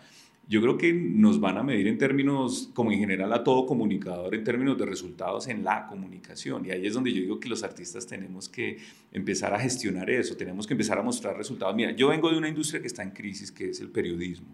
yo 0.51 0.61
creo 0.61 0.77
que 0.77 0.93
nos 0.93 1.39
van 1.39 1.59
a 1.59 1.63
medir 1.63 1.87
en 1.87 1.97
términos, 1.97 2.71
como 2.75 2.91
en 2.91 2.99
general 2.99 3.33
a 3.33 3.45
todo 3.45 3.67
comunicador, 3.67 4.35
en 4.35 4.43
términos 4.43 4.77
de 4.77 4.85
resultados 4.85 5.47
en 5.47 5.63
la 5.63 5.87
comunicación. 5.87 6.67
Y 6.67 6.73
ahí 6.73 6.85
es 6.89 6.95
donde 6.95 7.13
yo 7.13 7.21
digo 7.21 7.39
que 7.39 7.49
los 7.49 7.63
artistas 7.63 8.05
tenemos 8.05 8.49
que 8.49 8.79
empezar 9.13 9.55
a 9.55 9.61
gestionar 9.61 10.11
eso, 10.11 10.37
tenemos 10.37 10.67
que 10.67 10.75
empezar 10.75 10.99
a 10.99 11.05
mostrar 11.05 11.37
resultados. 11.37 11.77
Mira, 11.77 11.93
yo 11.93 12.09
vengo 12.09 12.33
de 12.33 12.37
una 12.37 12.49
industria 12.49 12.81
que 12.81 12.89
está 12.89 13.05
en 13.05 13.13
crisis, 13.13 13.53
que 13.53 13.71
es 13.71 13.81
el 13.81 13.91
periodismo. 13.91 14.49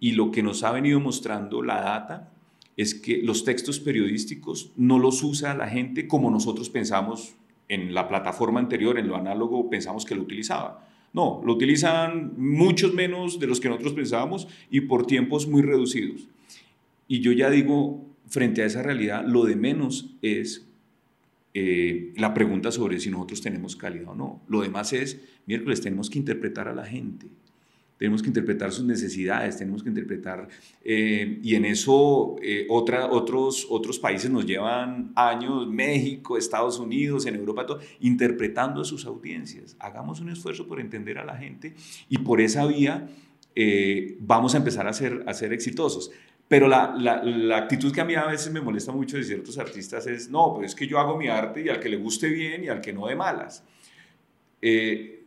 Y 0.00 0.12
lo 0.12 0.30
que 0.30 0.42
nos 0.42 0.62
ha 0.62 0.72
venido 0.72 0.98
mostrando 0.98 1.60
la 1.60 1.82
data 1.82 2.32
es 2.78 2.94
que 2.94 3.18
los 3.22 3.44
textos 3.44 3.80
periodísticos 3.80 4.72
no 4.78 4.98
los 4.98 5.22
usa 5.22 5.52
la 5.54 5.68
gente 5.68 6.08
como 6.08 6.30
nosotros 6.30 6.70
pensamos 6.70 7.34
en 7.68 7.92
la 7.92 8.08
plataforma 8.08 8.60
anterior, 8.60 8.98
en 8.98 9.08
lo 9.08 9.16
análogo, 9.16 9.68
pensamos 9.68 10.06
que 10.06 10.14
lo 10.14 10.22
utilizaba 10.22 10.88
no, 11.12 11.42
lo 11.44 11.52
utilizan 11.52 12.32
muchos 12.36 12.94
menos 12.94 13.38
de 13.38 13.46
los 13.46 13.60
que 13.60 13.68
nosotros 13.68 13.92
pensábamos 13.92 14.48
y 14.70 14.82
por 14.82 15.06
tiempos 15.06 15.46
muy 15.46 15.62
reducidos. 15.62 16.28
Y 17.06 17.20
yo 17.20 17.32
ya 17.32 17.50
digo, 17.50 18.06
frente 18.26 18.62
a 18.62 18.66
esa 18.66 18.82
realidad, 18.82 19.24
lo 19.26 19.44
de 19.44 19.56
menos 19.56 20.14
es 20.22 20.66
eh, 21.54 22.12
la 22.16 22.32
pregunta 22.32 22.72
sobre 22.72 22.98
si 22.98 23.10
nosotros 23.10 23.42
tenemos 23.42 23.76
calidad 23.76 24.08
o 24.08 24.14
no. 24.14 24.42
Lo 24.48 24.62
demás 24.62 24.94
es, 24.94 25.20
miércoles, 25.46 25.82
tenemos 25.82 26.08
que 26.08 26.18
interpretar 26.18 26.68
a 26.68 26.74
la 26.74 26.86
gente 26.86 27.26
tenemos 28.02 28.20
que 28.20 28.30
interpretar 28.30 28.72
sus 28.72 28.84
necesidades, 28.84 29.58
tenemos 29.58 29.80
que 29.80 29.88
interpretar, 29.88 30.48
eh, 30.82 31.38
y 31.40 31.54
en 31.54 31.64
eso 31.64 32.34
eh, 32.42 32.66
otra, 32.68 33.06
otros, 33.06 33.64
otros 33.70 34.00
países 34.00 34.28
nos 34.28 34.44
llevan 34.44 35.12
años, 35.14 35.68
México, 35.68 36.36
Estados 36.36 36.80
Unidos, 36.80 37.26
en 37.26 37.36
Europa, 37.36 37.64
todo, 37.64 37.78
interpretando 38.00 38.80
a 38.80 38.84
sus 38.84 39.06
audiencias. 39.06 39.76
Hagamos 39.78 40.18
un 40.18 40.30
esfuerzo 40.30 40.66
por 40.66 40.80
entender 40.80 41.16
a 41.16 41.24
la 41.24 41.36
gente 41.36 41.74
y 42.08 42.18
por 42.18 42.40
esa 42.40 42.66
vía 42.66 43.08
eh, 43.54 44.16
vamos 44.18 44.56
a 44.56 44.58
empezar 44.58 44.88
a 44.88 44.92
ser, 44.92 45.22
a 45.28 45.32
ser 45.32 45.52
exitosos. 45.52 46.10
Pero 46.48 46.66
la, 46.66 46.96
la, 46.98 47.22
la, 47.22 47.56
actitud 47.56 47.92
que 47.92 48.00
a 48.00 48.04
mí 48.04 48.16
a 48.16 48.26
veces 48.26 48.52
me 48.52 48.60
molesta 48.60 48.90
mucho 48.90 49.16
de 49.16 49.22
ciertos 49.22 49.58
artistas 49.58 50.08
es, 50.08 50.28
no, 50.28 50.54
pues 50.56 50.72
es 50.72 50.74
que 50.74 50.88
yo 50.88 50.98
hago 50.98 51.16
mi 51.16 51.28
arte 51.28 51.62
y 51.62 51.68
al 51.68 51.78
que 51.78 51.88
le 51.88 51.98
guste 51.98 52.28
bien 52.28 52.64
y 52.64 52.68
al 52.68 52.80
que 52.80 52.92
no 52.92 53.06
de 53.06 53.14
malas. 53.14 53.62
Eh, 54.60 55.21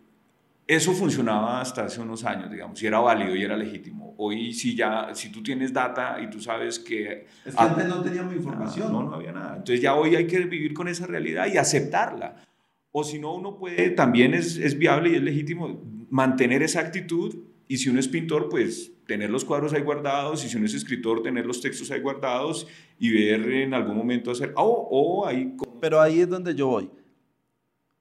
eso 0.67 0.93
funcionaba 0.93 1.61
hasta 1.61 1.85
hace 1.85 2.01
unos 2.01 2.23
años, 2.23 2.49
digamos, 2.49 2.81
y 2.81 2.87
era 2.87 2.99
válido 2.99 3.35
y 3.35 3.43
era 3.43 3.55
legítimo. 3.55 4.15
Hoy 4.17 4.51
si 4.51 4.75
ya, 4.75 5.13
si 5.13 5.31
tú 5.31 5.43
tienes 5.43 5.71
data 5.71 6.17
y 6.21 6.29
tú 6.29 6.39
sabes 6.39 6.79
que... 6.79 7.27
Es 7.45 7.55
que 7.55 7.61
antes 7.61 7.87
no 7.87 8.01
teníamos 8.01 8.35
información. 8.35 8.91
No, 8.91 9.03
no 9.03 9.13
había 9.13 9.31
nada. 9.31 9.57
Entonces 9.57 9.81
ya 9.81 9.93
hoy 9.93 10.15
hay 10.15 10.25
que 10.25 10.39
vivir 10.39 10.73
con 10.73 10.87
esa 10.87 11.05
realidad 11.05 11.47
y 11.53 11.57
aceptarla. 11.57 12.43
O 12.91 13.03
si 13.03 13.19
no, 13.19 13.35
uno 13.35 13.57
puede, 13.57 13.91
también 13.91 14.33
es, 14.33 14.57
es 14.57 14.77
viable 14.77 15.09
y 15.11 15.15
es 15.15 15.21
legítimo 15.21 15.83
mantener 16.09 16.63
esa 16.63 16.79
actitud 16.79 17.35
y 17.67 17.77
si 17.77 17.89
uno 17.89 17.99
es 17.99 18.07
pintor, 18.07 18.49
pues 18.49 18.91
tener 19.05 19.29
los 19.29 19.45
cuadros 19.45 19.73
ahí 19.73 19.81
guardados 19.81 20.43
y 20.45 20.49
si 20.49 20.57
uno 20.57 20.65
es 20.65 20.73
escritor, 20.73 21.21
tener 21.21 21.45
los 21.45 21.61
textos 21.61 21.91
ahí 21.91 21.99
guardados 21.99 22.67
y 22.97 23.11
ver 23.11 23.51
en 23.51 23.75
algún 23.75 23.97
momento 23.97 24.31
hacer... 24.31 24.53
O, 24.55 24.87
o 24.89 25.27
ahí... 25.27 25.55
Pero 25.79 26.01
ahí 26.01 26.21
es 26.21 26.29
donde 26.29 26.55
yo 26.55 26.67
voy. 26.67 26.89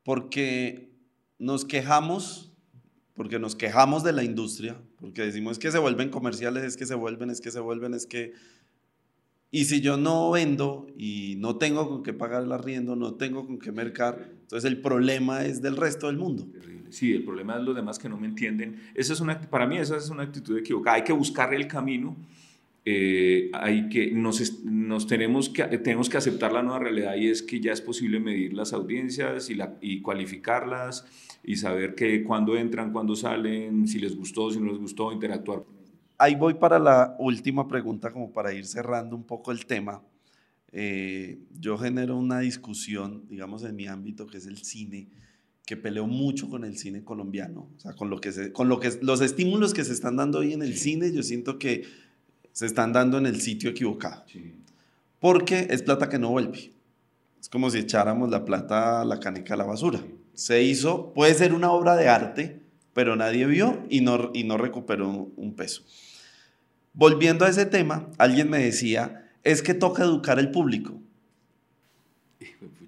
Porque 0.03 0.95
nos 1.39 1.65
quejamos 1.65 2.54
porque 3.15 3.39
nos 3.39 3.55
quejamos 3.55 4.03
de 4.03 4.13
la 4.13 4.25
industria, 4.25 4.77
porque 5.01 5.23
decimos 5.23 5.53
es 5.53 5.59
que 5.59 5.71
se 5.71 5.79
vuelven 5.79 6.11
comerciales, 6.11 6.65
es 6.65 6.77
que 6.77 6.87
se 6.87 6.95
vuelven, 6.95 7.31
es 7.31 7.41
que 7.41 7.51
se 7.51 7.61
vuelven, 7.61 7.95
es 7.95 8.07
que... 8.07 8.33
Y 9.51 9.67
si 9.67 9.81
yo 9.81 9.97
no 9.97 10.33
vendo 10.33 10.89
y 10.99 11.37
no 11.39 11.57
tengo 11.57 11.89
con 11.89 12.03
qué 12.03 12.13
pagar 12.13 12.43
el 12.43 12.51
arriendo, 12.51 12.97
no 12.97 13.15
tengo 13.15 13.47
con 13.47 13.61
qué 13.61 13.71
mercar, 13.71 14.31
entonces 14.43 14.69
el 14.69 14.81
problema 14.81 15.45
es 15.45 15.63
del 15.63 15.77
resto 15.77 16.09
del 16.09 16.17
mundo. 16.17 16.49
Sí, 16.91 17.13
el 17.13 17.25
problema 17.25 17.57
es 17.57 17.63
los 17.63 17.77
demás 17.77 18.01
que 18.01 18.09
no 18.09 18.17
me 18.17 18.27
entienden. 18.27 18.81
Esa 18.95 19.13
es 19.13 19.21
una, 19.21 19.41
para 19.41 19.67
mí 19.67 19.77
esa 19.79 19.97
es 19.97 20.11
una 20.11 20.25
actitud 20.25 20.59
equivocada. 20.59 20.97
Hay 20.97 21.05
que 21.05 21.13
buscar 21.13 21.55
el 21.55 21.69
camino 21.69 22.17
eh, 22.87 23.51
hay 23.55 23.89
que, 23.89 24.11
nos, 24.11 24.63
nos, 24.63 25.07
tenemos 25.07 25.49
que 25.49 25.65
tenemos 25.79 26.11
que 26.11 26.19
aceptar 26.19 26.53
la 26.53 26.63
nueva 26.63 26.81
realidad 26.81 27.15
y 27.17 27.29
es 27.29 27.43
que 27.43 27.59
ya 27.59 27.73
es 27.73 27.81
posible 27.81 28.21
medir 28.21 28.53
las 28.53 28.75
audiencias 28.75 29.49
y, 29.49 29.55
la, 29.55 29.79
y 29.81 30.03
cualificarlas 30.03 31.07
y 31.45 31.57
saber 31.57 31.95
que 31.95 32.25
cuándo 32.25 32.57
entran, 32.57 32.91
cuándo 32.91 33.15
salen, 33.15 33.87
si 33.87 33.99
les 33.99 34.17
gustó, 34.17 34.51
si 34.51 34.59
no 34.59 34.73
les 34.73 34.79
gustó, 34.79 35.13
interactuar. 35.13 35.63
Ahí 36.17 36.35
voy 36.35 36.55
para 36.55 36.79
la 36.79 37.17
última 37.19 37.69
pregunta, 37.69 38.11
como 38.11 38.33
para 38.33 38.53
ir 38.53 38.65
cerrando 38.65 39.15
un 39.15 39.25
poco 39.25 39.53
el 39.53 39.67
tema. 39.67 40.03
Eh, 40.73 41.39
yo 41.61 41.77
genero 41.77 42.17
una 42.17 42.41
discusión, 42.41 43.25
digamos, 43.29 43.63
en 43.65 43.77
mi 43.77 43.87
ámbito, 43.87 44.27
que 44.27 44.39
es 44.39 44.47
el 44.47 44.59
cine, 44.59 45.09
que 45.67 45.77
peleo 45.77 46.07
mucho 46.07 46.49
con 46.49 46.65
el 46.65 46.79
cine 46.79 47.05
colombiano, 47.05 47.69
o 47.77 47.81
sea, 47.81 47.93
con, 47.93 48.11
lo 48.11 48.21
que 48.21 48.33
se, 48.33 48.53
con 48.53 48.69
lo 48.69 48.81
que, 48.81 48.91
los 49.03 49.21
estímulos 49.21 49.73
que 49.73 49.85
se 49.85 49.93
están 49.93 50.17
dando 50.17 50.39
hoy 50.39 50.53
en 50.53 50.63
el 50.63 50.77
cine, 50.77 51.13
yo 51.13 51.23
siento 51.23 51.59
que 51.59 51.85
se 52.53 52.67
están 52.67 52.93
dando 52.93 53.19
en 53.19 53.27
el 53.27 53.41
sitio 53.41 53.71
equivocado. 53.71 54.25
Porque 55.21 55.67
es 55.71 55.83
plata 55.83 56.09
que 56.09 56.19
no 56.19 56.31
vuelve. 56.31 56.73
Es 57.41 57.49
como 57.49 57.71
si 57.71 57.79
echáramos 57.79 58.31
la 58.31 58.45
plata 58.45 59.03
a 59.03 59.05
la 59.05 59.21
canica 59.21 59.55
a 59.55 59.57
la 59.57 59.65
basura. 59.65 60.01
Se 60.35 60.63
hizo, 60.63 61.13
puede 61.15 61.35
ser 61.35 61.53
una 61.53 61.71
obra 61.73 61.97
de 61.97 62.09
arte, 62.09 62.61
pero 62.93 63.17
nadie 63.17 63.47
vio 63.47 63.85
y 63.89 64.01
no, 64.01 64.31
y 64.35 64.45
no 64.45 64.57
recuperó 64.57 65.31
un 65.37 65.55
peso. 65.55 65.83
Volviendo 66.93 67.45
a 67.45 67.49
ese 67.49 67.67
tema, 67.67 68.09
alguien 68.19 68.49
me 68.49 68.59
decía, 68.59 69.31
es 69.43 69.63
que 69.63 69.75
toca 69.75 70.05
educar 70.05 70.39
al 70.39 70.51
público. 70.51 71.01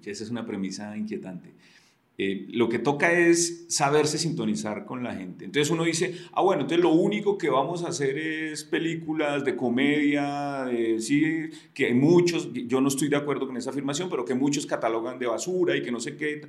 Esa 0.05 0.23
es 0.23 0.29
una 0.29 0.45
premisa 0.45 0.95
inquietante. 0.95 1.51
Eh, 2.19 2.47
lo 2.49 2.67
que 2.67 2.79
toca 2.79 3.11
es 3.11 3.65
saberse 3.67 4.17
sintonizar 4.17 4.85
con 4.85 5.03
la 5.03 5.13
gente. 5.13 5.45
Entonces 5.45 5.69
uno 5.69 5.83
dice, 5.83 6.15
ah, 6.31 6.41
bueno, 6.41 6.63
entonces 6.63 6.83
lo 6.83 6.91
único 6.91 7.37
que 7.37 7.49
vamos 7.49 7.83
a 7.83 7.89
hacer 7.89 8.17
es 8.17 8.63
películas 8.63 9.45
de 9.45 9.55
comedia, 9.55 10.65
sí, 10.97 11.49
que 11.75 11.93
muchos, 11.93 12.51
yo 12.53 12.81
no 12.81 12.87
estoy 12.87 13.09
de 13.09 13.17
acuerdo 13.17 13.45
con 13.45 13.57
esa 13.57 13.69
afirmación, 13.69 14.09
pero 14.09 14.25
que 14.25 14.33
muchos 14.33 14.65
catalogan 14.65 15.19
de 15.19 15.27
basura 15.27 15.75
y 15.75 15.83
que 15.83 15.91
no 15.91 15.99
sé 15.99 16.17
qué. 16.17 16.41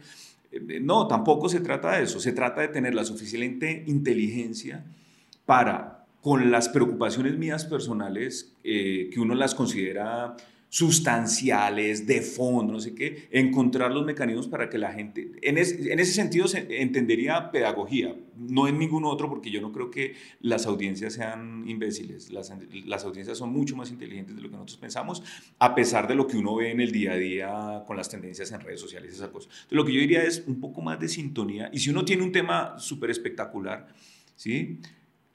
No, 0.81 1.07
tampoco 1.07 1.49
se 1.49 1.61
trata 1.61 1.97
de 1.97 2.05
eso, 2.05 2.21
se 2.21 2.33
trata 2.33 2.63
de 2.63 2.69
tener 2.69 2.95
la 2.95 3.05
suficiente 3.05 3.85
inteligencia 3.87 4.85
para, 5.45 6.07
con 6.23 6.51
las 6.51 6.69
preocupaciones 6.69 7.37
mías 7.37 7.65
personales, 7.65 8.55
eh, 8.65 9.11
que 9.13 9.21
uno 9.21 9.35
las 9.35 9.55
considera 9.55 10.37
sustanciales, 10.71 12.07
de 12.07 12.21
fondo, 12.21 12.75
no 12.75 12.81
sé 12.81 12.95
qué, 12.95 13.29
encontrar 13.31 13.91
los 13.91 14.05
mecanismos 14.05 14.49
para 14.49 14.69
que 14.69 14.77
la 14.77 14.93
gente, 14.93 15.33
en, 15.41 15.57
ese 15.57 16.13
sentido 16.13 16.47
se 16.47 16.83
entendería 16.83 17.51
pedagogía, 17.51 18.15
no 18.37 18.69
en 18.69 18.79
ningún 18.79 19.05
otro, 19.05 19.31
porque 19.31 19.51
yo 19.51 19.63
no 19.63 19.73
creo 19.73 19.91
que 19.91 20.15
las 20.41 20.67
audiencias 20.67 21.15
sean 21.15 21.65
imbéciles, 21.67 22.31
las, 22.31 22.51
audiencias 23.05 23.39
son 23.39 23.51
mucho 23.51 23.77
más 23.77 23.91
inteligentes 23.91 24.37
de 24.37 24.43
lo 24.43 24.51
que 24.51 24.57
nosotros 24.57 24.77
pensamos, 24.77 25.23
a 25.59 25.75
pesar 25.75 26.07
de 26.07 26.15
lo 26.15 26.27
que 26.27 26.37
uno 26.37 26.57
ve 26.57 26.71
en 26.71 26.81
el 26.81 26.93
día 26.93 27.13
a 27.13 27.17
día 27.17 27.85
con 27.87 27.97
las 27.97 28.11
tendencias 28.11 28.53
en 28.53 28.61
redes 28.61 28.81
sociales, 28.81 29.15
esa 29.15 29.33
cosa. 29.33 29.49
Entonces, 29.49 29.77
lo 29.77 29.85
que 29.87 29.95
yo 29.95 30.01
diría 30.01 30.23
es 30.23 30.45
un 30.47 30.61
poco 30.61 30.83
más 30.83 31.01
de 31.01 31.09
sintonía, 31.09 31.71
y 31.73 31.79
si 31.79 31.89
uno 31.89 32.05
tiene 32.05 32.23
un 32.23 32.33
tema 32.33 32.79
súper 32.79 33.11
espectacular, 33.11 33.89
¿sí? 34.37 34.81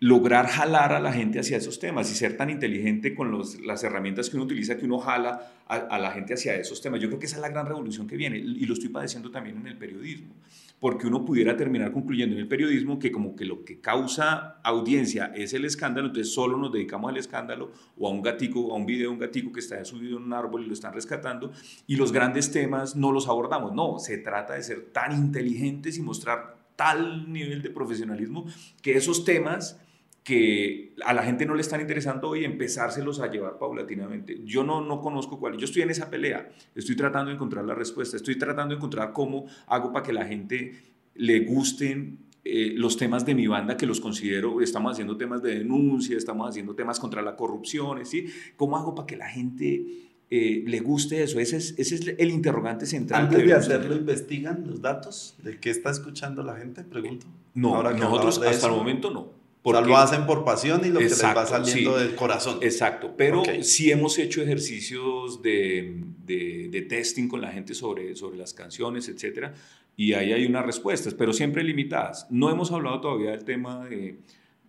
Lograr 0.04 0.48
jalar 0.48 0.92
a 0.92 1.00
la 1.00 1.14
gente 1.14 1.40
hacia 1.40 1.56
esos 1.56 1.80
temas 1.80 2.12
y 2.12 2.16
ser 2.16 2.36
tan 2.36 2.50
inteligente 2.50 3.16
con 3.16 3.42
las 3.64 3.84
herramientas 3.86 4.30
que 4.30 4.36
uno 4.36 4.44
utiliza 4.44 4.76
que 4.76 4.84
uno 4.84 5.00
jala 5.00 5.54
a, 5.66 5.98
la 5.98 6.12
gente 6.12 6.34
hacia 6.34 6.56
esos 6.56 6.82
temas. 6.82 7.00
Yo 7.00 7.08
creo 7.08 7.20
que 7.20 7.26
esa 7.26 7.38
es 7.38 7.42
la 7.42 7.48
gran 7.48 7.66
revolución 7.66 8.06
que 8.06 8.18
viene 8.18 8.38
y 8.38 8.66
lo 8.66 8.74
estoy 8.74 8.90
padeciendo 8.90 9.32
también 9.32 9.56
en 9.60 9.68
el 9.68 9.78
periodismo, 9.78 10.34
porque 10.82 11.08
uno 11.08 11.24
pudiera 11.24 11.56
terminar 11.56 11.94
concluyendo 11.94 12.36
en 12.36 12.42
el 12.42 12.50
periodismo 12.50 13.00
que 13.00 13.14
como 13.14 13.34
que 13.34 13.46
lo 13.46 13.64
que 13.64 13.80
causa 13.80 14.58
audiencia 14.62 15.32
es 15.36 15.54
el 15.54 15.64
escándalo, 15.64 16.08
entonces 16.08 16.34
solo 16.34 16.58
nos 16.58 16.74
dedicamos 16.74 17.10
al 17.10 17.16
escándalo 17.16 17.72
o 17.98 18.06
a 18.06 18.12
un 18.12 18.22
gatico, 18.22 18.74
a 18.74 18.76
un 18.76 18.86
video 18.86 19.08
de 19.08 19.14
un 19.14 19.20
gatico 19.20 19.54
que 19.54 19.62
está 19.62 19.86
subido 19.86 20.18
en 20.18 20.24
un 20.24 20.34
árbol 20.34 20.66
y 20.66 20.68
lo 20.68 20.74
están 20.74 20.94
rescatando 20.94 21.54
y 21.88 21.96
los 21.96 22.12
grandes 22.12 22.52
temas 22.52 22.98
no 22.98 23.14
los 23.14 23.30
abordamos. 23.30 23.72
No, 23.72 24.00
se 24.00 24.18
trata 24.18 24.56
de 24.56 24.64
ser 24.64 24.92
tan 24.92 25.14
inteligentes 25.14 25.98
y 25.98 26.02
mostrar 26.02 26.62
tal 26.76 27.32
nivel 27.32 27.62
de 27.62 27.70
profesionalismo 27.70 28.46
que 28.82 28.98
esos 28.98 29.24
temas 29.24 29.80
que 30.24 30.96
a 31.04 31.14
la 31.14 31.24
gente 31.24 31.46
no 31.46 31.54
le 31.54 31.62
están 31.62 31.82
interesando 31.82 32.36
y 32.36 32.46
empezárselos 32.46 33.20
a 33.20 33.30
llevar 33.30 33.58
paulatinamente. 33.58 34.42
Yo 34.46 34.64
no, 34.64 34.82
no 34.82 35.02
conozco 35.02 35.38
cuál, 35.38 35.58
yo 35.58 35.66
estoy 35.66 35.82
en 35.82 35.90
esa 35.90 36.10
pelea, 36.10 36.50
estoy 36.76 36.96
tratando 36.96 37.30
de 37.30 37.36
encontrar 37.36 37.66
la 37.66 37.76
respuesta, 37.76 38.16
estoy 38.16 38.38
tratando 38.38 38.74
de 38.74 38.78
encontrar 38.78 39.12
cómo 39.12 39.46
hago 39.68 39.92
para 39.92 40.06
que 40.06 40.14
la 40.14 40.26
gente 40.26 40.76
le 41.16 41.42
gusten 41.42 42.20
eh, 42.46 42.74
los 42.76 42.98
temas 42.98 43.26
de 43.26 43.36
mi 43.36 43.48
banda 43.48 43.76
que 43.76 43.86
los 43.86 44.00
considero, 44.00 44.62
estamos 44.62 44.94
haciendo 44.94 45.18
temas 45.18 45.42
de 45.42 45.60
denuncia, 45.60 46.18
estamos 46.18 46.50
haciendo 46.50 46.74
temas 46.74 47.00
contra 47.00 47.22
la 47.22 47.36
corrupción, 47.36 48.06
¿sí? 48.06 48.28
¿Cómo 48.56 48.78
hago 48.78 48.96
para 48.96 49.06
que 49.06 49.18
la 49.18 49.30
gente 49.30 49.86
eh, 50.30 50.64
le 50.66 50.80
guste 50.80 51.22
eso? 51.22 51.40
Ese 51.40 51.58
es, 51.58 51.76
ese 51.78 51.96
es 51.96 52.16
el 52.18 52.32
interrogante 52.32 52.86
central. 52.86 53.24
Antes 53.24 53.46
de 53.46 53.54
hacerlo, 53.54 53.96
¿investigan 53.96 54.66
los 54.68 54.82
datos 54.82 55.36
de 55.44 55.60
qué 55.60 55.70
está 55.70 55.92
escuchando 55.92 56.44
la 56.44 56.56
gente? 56.56 56.84
Pregunto. 56.84 57.26
No, 57.54 57.76
Ahora 57.76 57.94
nosotros 57.94 58.42
hasta 58.42 58.68
el 58.68 58.74
momento 58.74 59.12
no. 59.12 59.43
Porque, 59.64 59.80
o 59.80 59.86
lo 59.86 59.98
hacen 59.98 60.26
por 60.26 60.44
pasión 60.44 60.82
y 60.86 60.90
lo 60.90 61.00
que 61.00 61.06
les 61.06 61.24
va 61.24 61.46
saliendo 61.46 61.98
del 61.98 62.16
corazón. 62.16 62.60
Exacto, 62.62 63.14
pero 63.18 63.42
sí 63.64 63.90
hemos 63.92 64.20
hecho 64.20 64.42
ejercicios 64.42 65.42
de, 65.42 66.04
de, 66.26 66.82
testing 66.82 67.30
con 67.30 67.40
la 67.40 67.50
gente 67.52 67.74
sobre, 67.74 68.14
sobre 68.16 68.38
las 68.38 68.54
canciones, 68.54 69.08
etcétera, 69.08 69.54
y 69.96 70.14
ahí 70.14 70.34
hay 70.34 70.46
unas 70.46 70.66
respuestas, 70.66 71.14
pero 71.14 71.32
siempre 71.32 71.64
limitadas. 71.64 72.28
No 72.30 72.50
hemos 72.50 72.72
hablado 72.74 73.00
todavía 73.00 73.32
del 73.32 73.46
tema 73.46 73.86
de, 73.86 74.20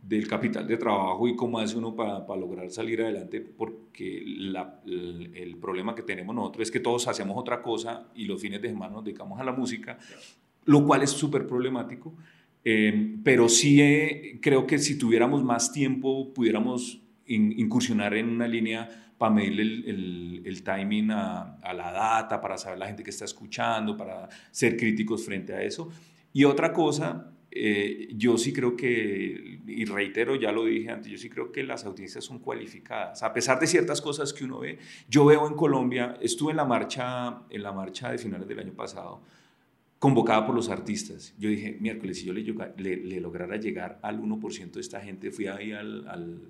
del 0.00 0.28
capital 0.28 0.66
de 0.68 0.76
trabajo 0.76 1.26
y 1.26 1.35
cómo 1.35 1.59
hace 1.59 1.76
uno 1.76 1.96
para, 1.96 2.24
para 2.24 2.38
lograr 2.40 2.70
salir 2.70 3.02
adelante, 3.02 3.40
porque 3.40 4.22
la- 4.24 4.80
el, 4.87 5.33
el 5.35 5.57
problema 5.57 5.94
que 5.96 6.02
tenemos 6.02 6.37
nosotros 6.37 6.68
es 6.68 6.70
que 6.70 6.78
todos 6.78 7.09
hacemos 7.09 7.37
otra 7.37 7.62
cosa 7.62 8.07
y 8.14 8.26
los 8.26 8.40
fines 8.40 8.62
de 8.62 8.68
semana 8.68 8.92
nos 8.92 9.04
dedicamos 9.04 9.40
a 9.40 9.44
la 9.44 9.50
música, 9.52 9.98
lo 10.66 10.87
cual 10.87 11.02
es 11.02 11.11
súper 11.11 11.46
problemático. 11.48 12.14
Eh, 12.64 13.16
pero 13.22 13.48
sí 13.48 13.81
eh, 13.83 14.38
creo 14.40 14.66
que 14.66 14.79
si 14.79 14.96
tuviéramos 14.96 15.44
más 15.44 15.70
tiempo 15.70 16.33
pudiéramos 16.33 17.03
in- 17.27 17.53
incursionar 17.59 18.14
en 18.14 18.31
una 18.31 18.48
línea 18.48 19.12
para 19.18 19.35
medir 19.35 19.61
el, 19.61 20.62
timing 20.64 21.11
a, 21.11 21.57
a 21.61 21.74
la 21.74 21.92
data, 21.92 22.40
para 22.40 22.57
saber 22.57 22.79
la 22.79 22.87
gente 22.87 23.03
que 23.03 23.11
está 23.11 23.27
escuchando, 23.27 23.96
para 23.96 24.29
ser 24.50 24.77
críticos 24.77 25.24
frente 25.24 25.53
a 25.53 25.62
eso. 25.62 25.90
Y 26.33 26.44
otra 26.44 26.72
cosa, 26.72 27.31
eh, 27.50 28.09
yo 28.16 28.37
sí 28.38 28.53
creo 28.53 28.74
que, 28.77 29.61
y 29.66 29.85
reitero, 29.85 30.35
ya 30.35 30.50
lo 30.50 30.64
dije 30.64 30.90
antes, 30.90 31.12
yo 31.12 31.18
sí 31.18 31.29
creo 31.29 31.53
que 31.53 31.62
las 31.62 31.85
audiencias 31.85 32.24
son 32.24 32.38
cualificadas. 32.40 33.22
A 33.22 33.33
pesar 33.33 33.61
de 33.61 33.66
ciertas 33.66 34.00
cosas 34.00 34.33
que 34.33 34.44
uno 34.44 34.59
ve, 34.61 34.79
yo 35.09 35.24
veo 35.27 35.46
en 35.46 35.55
Colombia, 35.55 36.16
estuve 36.20 36.50
en 36.53 36.57
la 36.57 36.64
marcha, 36.64 37.42
en 37.50 37.62
la 37.62 37.72
marcha 37.72 38.11
de 38.11 38.18
finales 38.18 38.48
del 38.48 38.59
año 38.59 38.72
pasado, 38.72 39.22
convocada 39.98 40.44
por 40.46 40.54
los 40.54 40.68
artistas. 40.68 41.35
Yo 41.38 41.48
dije, 41.48 41.76
miércoles, 41.80 42.18
si 42.18 42.26
yo 42.26 42.33
le, 42.33 42.42
le- 42.76 42.96
le 42.96 43.20
lograra 43.20 43.57
llegar 43.57 43.98
al 44.02 44.20
1% 44.20 44.72
de 44.72 44.80
esta 44.80 45.00
gente, 45.00 45.30
fui 45.30 45.46
ahí 45.46 45.72
al, 45.72 46.07
al, 46.09 46.40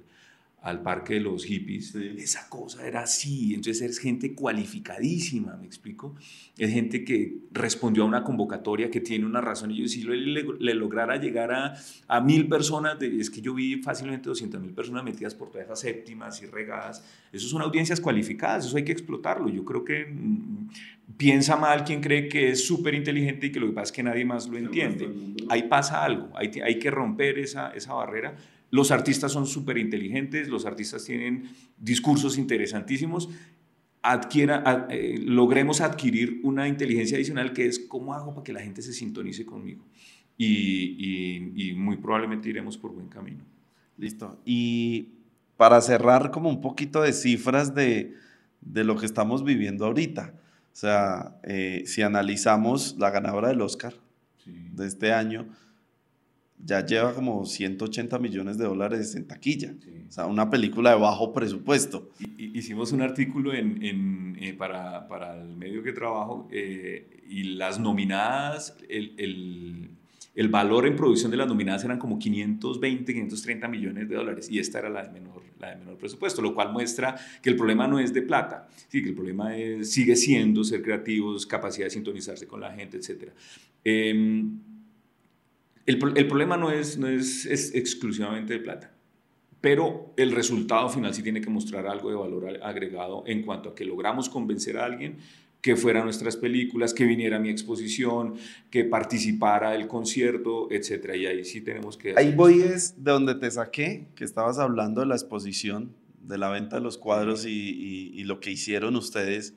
al 0.64 0.80
parque 0.82 1.14
de 1.14 1.20
los 1.20 1.44
hippies, 1.44 1.92
Sí. 1.92 2.14
esa 2.18 2.48
cosa 2.48 2.86
era 2.86 3.02
así, 3.02 3.52
entonces 3.54 3.82
es 3.82 3.98
gente 3.98 4.34
cualificadísima, 4.34 5.56
¿me 5.56 5.66
explico? 5.66 6.14
Es 6.56 6.70
gente 6.72 7.04
que 7.04 7.36
respondió 7.52 8.02
a 8.02 8.06
una 8.06 8.24
convocatoria, 8.24 8.90
que 8.90 9.00
tiene 9.00 9.26
una 9.26 9.40
razón, 9.42 9.70
y 9.70 9.76
yo 9.82 9.88
si 9.88 10.02
le, 10.04 10.16
le- 10.16 10.44
le 10.58 10.74
lograra 10.74 11.16
llegar 11.16 11.52
a, 11.52 11.74
a 12.08 12.20
mil 12.20 12.48
personas, 12.48 12.98
de- 12.98 13.20
es 13.20 13.28
que 13.30 13.40
yo 13.42 13.52
vi 13.54 13.82
fácilmente 13.82 14.28
200 14.28 14.60
mil 14.60 14.72
personas 14.72 15.04
metidas 15.04 15.34
por 15.34 15.50
todas 15.50 15.66
esas 15.66 15.80
séptimas 15.80 16.42
y 16.42 16.46
regadas, 16.46 17.04
eso 17.30 17.46
son 17.46 17.60
audiencias 17.62 18.00
cualificadas, 18.00 18.66
eso 18.66 18.76
hay 18.76 18.84
que 18.84 18.92
explotarlo, 18.92 19.50
yo 19.50 19.64
creo 19.64 19.84
que 19.84 20.06
mm, 20.06 20.68
piensa 21.18 21.56
mal 21.56 21.84
quien 21.84 22.00
cree 22.00 22.28
que 22.28 22.48
es 22.48 22.66
súper 22.66 22.94
inteligente 22.94 23.48
y 23.48 23.52
que 23.52 23.60
lo 23.60 23.66
que 23.66 23.72
pasa 23.74 23.84
es 23.86 23.92
que 23.92 24.02
nadie 24.02 24.24
más 24.24 24.48
lo 24.48 24.56
entiende. 24.56 25.08
Ahí 25.50 25.64
pasa 25.64 26.02
algo, 26.02 26.30
hay, 26.34 26.50
hay 26.64 26.78
que 26.78 26.90
romper 26.90 27.38
esa, 27.38 27.70
esa 27.72 27.92
barrera. 27.92 28.34
Los 28.74 28.90
artistas 28.90 29.30
son 29.30 29.46
súper 29.46 29.78
inteligentes, 29.78 30.48
los 30.48 30.66
artistas 30.66 31.04
tienen 31.04 31.44
discursos 31.78 32.36
interesantísimos. 32.38 33.28
Adquiera, 34.02 34.86
eh, 34.90 35.16
logremos 35.24 35.80
adquirir 35.80 36.40
una 36.42 36.66
inteligencia 36.66 37.16
adicional 37.16 37.52
que 37.52 37.66
es 37.66 37.78
cómo 37.78 38.14
hago 38.14 38.34
para 38.34 38.42
que 38.42 38.52
la 38.52 38.60
gente 38.60 38.82
se 38.82 38.92
sintonice 38.92 39.46
conmigo. 39.46 39.84
Y, 40.36 40.46
y- 40.98 41.70
y 41.70 41.74
muy 41.74 41.96
probablemente 41.98 42.48
iremos 42.48 42.76
por 42.76 42.92
buen 42.92 43.06
camino. 43.08 43.44
Listo. 43.96 44.40
Y 44.44 45.10
para 45.56 45.80
cerrar 45.80 46.32
como 46.32 46.48
un 46.50 46.60
poquito 46.60 47.00
de 47.00 47.12
cifras 47.12 47.76
de, 47.76 48.14
de 48.60 48.82
lo 48.82 48.96
que 48.96 49.06
estamos 49.06 49.44
viviendo 49.44 49.84
ahorita. 49.86 50.34
O 50.72 50.76
sea, 50.76 51.36
eh, 51.44 51.84
si 51.86 52.02
analizamos 52.02 52.96
la 52.98 53.10
ganadora 53.10 53.48
del 53.50 53.60
Oscar 53.62 53.94
de 54.44 54.86
este 54.88 55.12
año, 55.12 55.46
ya 56.64 56.84
lleva 56.84 57.14
como 57.14 57.44
180 57.44 58.18
millones 58.18 58.58
de 58.58 58.64
dólares 58.64 59.14
en 59.14 59.26
taquilla. 59.26 59.74
Sí. 59.82 59.90
O 60.08 60.12
sea, 60.12 60.26
una 60.26 60.48
película 60.48 60.90
de 60.90 60.96
bajo 60.96 61.32
presupuesto. 61.32 62.10
Hicimos 62.38 62.92
un 62.92 63.02
artículo 63.02 63.52
en, 63.52 63.82
en, 63.84 64.36
eh, 64.40 64.54
para, 64.54 65.06
para 65.08 65.40
el 65.40 65.56
medio 65.56 65.82
que 65.82 65.92
trabajo 65.92 66.48
eh, 66.50 67.22
y 67.28 67.42
las 67.44 67.78
nominadas, 67.78 68.76
el, 68.88 69.14
el, 69.18 69.90
el 70.34 70.48
valor 70.48 70.86
en 70.86 70.96
producción 70.96 71.30
de 71.30 71.36
las 71.36 71.46
nominadas 71.46 71.84
eran 71.84 71.98
como 71.98 72.18
520, 72.18 73.12
530 73.12 73.68
millones 73.68 74.08
de 74.08 74.14
dólares 74.14 74.48
y 74.50 74.58
esta 74.58 74.78
era 74.78 74.88
la 74.88 75.02
de 75.04 75.12
menor, 75.12 75.42
la 75.58 75.70
de 75.70 75.76
menor 75.76 75.96
presupuesto, 75.96 76.42
lo 76.42 76.54
cual 76.54 76.72
muestra 76.72 77.16
que 77.42 77.50
el 77.50 77.56
problema 77.56 77.86
no 77.86 77.98
es 77.98 78.12
de 78.14 78.22
plata, 78.22 78.68
sí, 78.88 79.02
que 79.02 79.10
el 79.10 79.14
problema 79.14 79.56
es, 79.56 79.92
sigue 79.92 80.16
siendo 80.16 80.64
ser 80.64 80.82
creativos, 80.82 81.46
capacidad 81.46 81.86
de 81.86 81.90
sintonizarse 81.90 82.46
con 82.46 82.60
la 82.60 82.72
gente, 82.72 82.98
etc. 82.98 83.32
el, 85.86 85.98
el 86.16 86.26
problema 86.26 86.56
no 86.56 86.70
es, 86.70 86.98
no 86.98 87.08
es, 87.08 87.46
es 87.46 87.74
exclusivamente 87.74 88.52
de 88.54 88.60
plata 88.60 88.90
pero 89.60 90.12
el 90.18 90.32
resultado 90.32 90.90
final 90.90 91.14
sí 91.14 91.22
tiene 91.22 91.40
que 91.40 91.48
mostrar 91.48 91.86
algo 91.86 92.10
de 92.10 92.16
valor 92.16 92.58
agregado 92.62 93.24
en 93.26 93.40
cuanto 93.40 93.70
a 93.70 93.74
que 93.74 93.86
logramos 93.86 94.28
convencer 94.28 94.76
a 94.76 94.84
alguien 94.84 95.16
que 95.62 95.74
fuera 95.74 96.02
a 96.02 96.04
nuestras 96.04 96.36
películas, 96.36 96.92
que 96.92 97.04
viniera 97.06 97.38
a 97.38 97.40
mi 97.40 97.48
exposición, 97.48 98.34
que 98.70 98.84
participara 98.84 99.70
del 99.70 99.88
concierto, 99.88 100.68
etc. 100.70 101.14
Y 101.16 101.24
ahí 101.24 101.42
sí 101.46 101.62
tenemos 101.62 101.96
que... 101.96 102.12
Ahí 102.14 102.34
voy 102.36 102.60
es 102.60 103.02
de 103.02 103.10
donde 103.12 103.34
te 103.36 103.50
saqué, 103.50 104.04
que 104.14 104.24
estabas 104.24 104.58
hablando 104.58 105.00
de 105.00 105.06
la 105.06 105.14
exposición, 105.14 105.94
de 106.20 106.36
la 106.36 106.50
venta 106.50 106.76
de 106.76 106.82
los 106.82 106.98
cuadros 106.98 107.46
y, 107.46 107.48
y- 107.50 108.10
y 108.20 108.24
lo 108.24 108.40
que 108.40 108.50
hicieron 108.50 108.94
ustedes. 108.96 109.54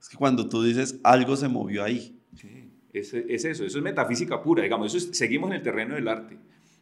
Es 0.00 0.08
que 0.08 0.16
cuando 0.16 0.48
tú 0.48 0.62
dices 0.62 0.98
algo 1.04 1.36
se 1.36 1.48
movió 1.48 1.84
ahí. 1.84 2.16
Sí, 2.34 2.67
es, 2.98 3.14
es 3.14 3.44
eso, 3.44 3.64
eso 3.64 3.78
es 3.78 3.84
metafísica 3.84 4.42
pura, 4.42 4.62
digamos, 4.62 4.94
eso 4.94 4.98
es- 5.10 5.16
seguimos 5.16 5.50
en 5.50 5.56
el 5.56 5.62
terreno 5.62 5.94
del 5.94 6.08
arte. 6.08 6.36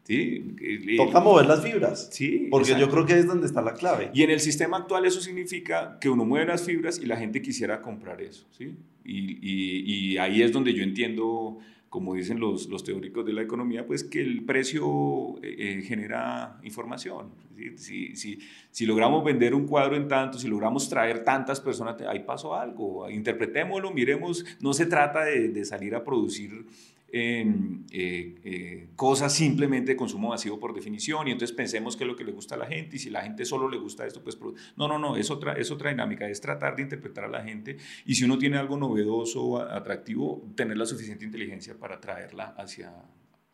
¿sí? 0.04 0.54
Toca 0.96 1.18
mover 1.18 1.46
las 1.46 1.62
fibras. 1.64 2.08
Sí, 2.12 2.46
Porque 2.48 2.78
yo 2.78 2.88
creo 2.88 3.04
que 3.06 3.18
es 3.18 3.26
donde 3.26 3.46
está 3.46 3.60
la 3.60 3.74
clave. 3.74 4.10
Y 4.14 4.22
en 4.22 4.30
el 4.30 4.38
sistema 4.38 4.76
actual 4.76 5.04
eso 5.04 5.20
significa 5.20 5.98
que 6.00 6.08
uno 6.08 6.24
mueve 6.24 6.46
las 6.46 6.62
fibras 6.62 7.00
y 7.02 7.06
la 7.06 7.16
gente 7.16 7.42
quisiera 7.42 7.82
comprar 7.82 8.20
eso, 8.22 8.46
¿sí? 8.56 8.76
Y, 9.04 9.38
y- 9.42 10.12
y 10.12 10.18
ahí 10.18 10.42
es 10.42 10.52
donde 10.52 10.72
yo 10.74 10.84
entiendo, 10.84 11.58
como 11.96 12.12
dicen 12.12 12.38
los, 12.38 12.68
los 12.68 12.84
teóricos 12.84 13.24
de 13.24 13.32
la 13.32 13.40
economía, 13.40 13.86
pues 13.86 14.04
que 14.04 14.20
el 14.20 14.44
precio 14.44 15.38
eh, 15.42 15.78
eh, 15.78 15.82
genera 15.82 16.60
información. 16.62 17.30
Si, 17.76 18.14
si, 18.14 18.38
si 18.70 18.84
logramos 18.84 19.24
vender 19.24 19.54
un 19.54 19.66
cuadro 19.66 19.96
en 19.96 20.06
tanto, 20.06 20.38
si 20.38 20.46
logramos 20.46 20.90
traer 20.90 21.24
tantas 21.24 21.58
personas, 21.58 21.96
ahí 22.02 22.18
pasó 22.18 22.54
algo. 22.54 23.08
Interpretémoslo, 23.08 23.92
miremos, 23.92 24.44
no 24.60 24.74
se 24.74 24.84
trata 24.84 25.24
de, 25.24 25.48
de 25.48 25.64
salir 25.64 25.94
a 25.94 26.04
producir 26.04 26.66
eh, 27.08 27.46
eh, 27.92 28.34
eh, 28.44 28.88
cosas 28.96 29.32
simplemente 29.32 29.92
de 29.92 29.96
consumo 29.96 30.28
masivo 30.28 30.58
por 30.58 30.74
definición 30.74 31.28
y 31.28 31.30
entonces 31.30 31.56
pensemos 31.56 31.96
qué 31.96 32.04
es 32.04 32.08
lo 32.08 32.16
que 32.16 32.24
le 32.24 32.32
gusta 32.32 32.56
a 32.56 32.58
la 32.58 32.66
gente 32.66 32.96
y 32.96 32.98
si 32.98 33.10
la 33.10 33.22
gente 33.22 33.44
solo 33.44 33.68
le 33.68 33.78
gusta 33.78 34.06
esto, 34.06 34.22
pues 34.22 34.38
no, 34.76 34.88
no, 34.88 34.98
no, 34.98 35.16
es 35.16 35.30
otra, 35.30 35.52
es 35.52 35.70
otra 35.70 35.90
dinámica, 35.90 36.28
es 36.28 36.40
tratar 36.40 36.74
de 36.74 36.82
interpretar 36.82 37.24
a 37.24 37.28
la 37.28 37.42
gente 37.42 37.76
y 38.04 38.14
si 38.16 38.24
uno 38.24 38.38
tiene 38.38 38.58
algo 38.58 38.76
novedoso, 38.76 39.60
atractivo, 39.60 40.52
tener 40.56 40.76
la 40.76 40.86
suficiente 40.86 41.24
inteligencia 41.24 41.78
para 41.78 42.00
traerla 42.00 42.54
hacia, 42.58 42.92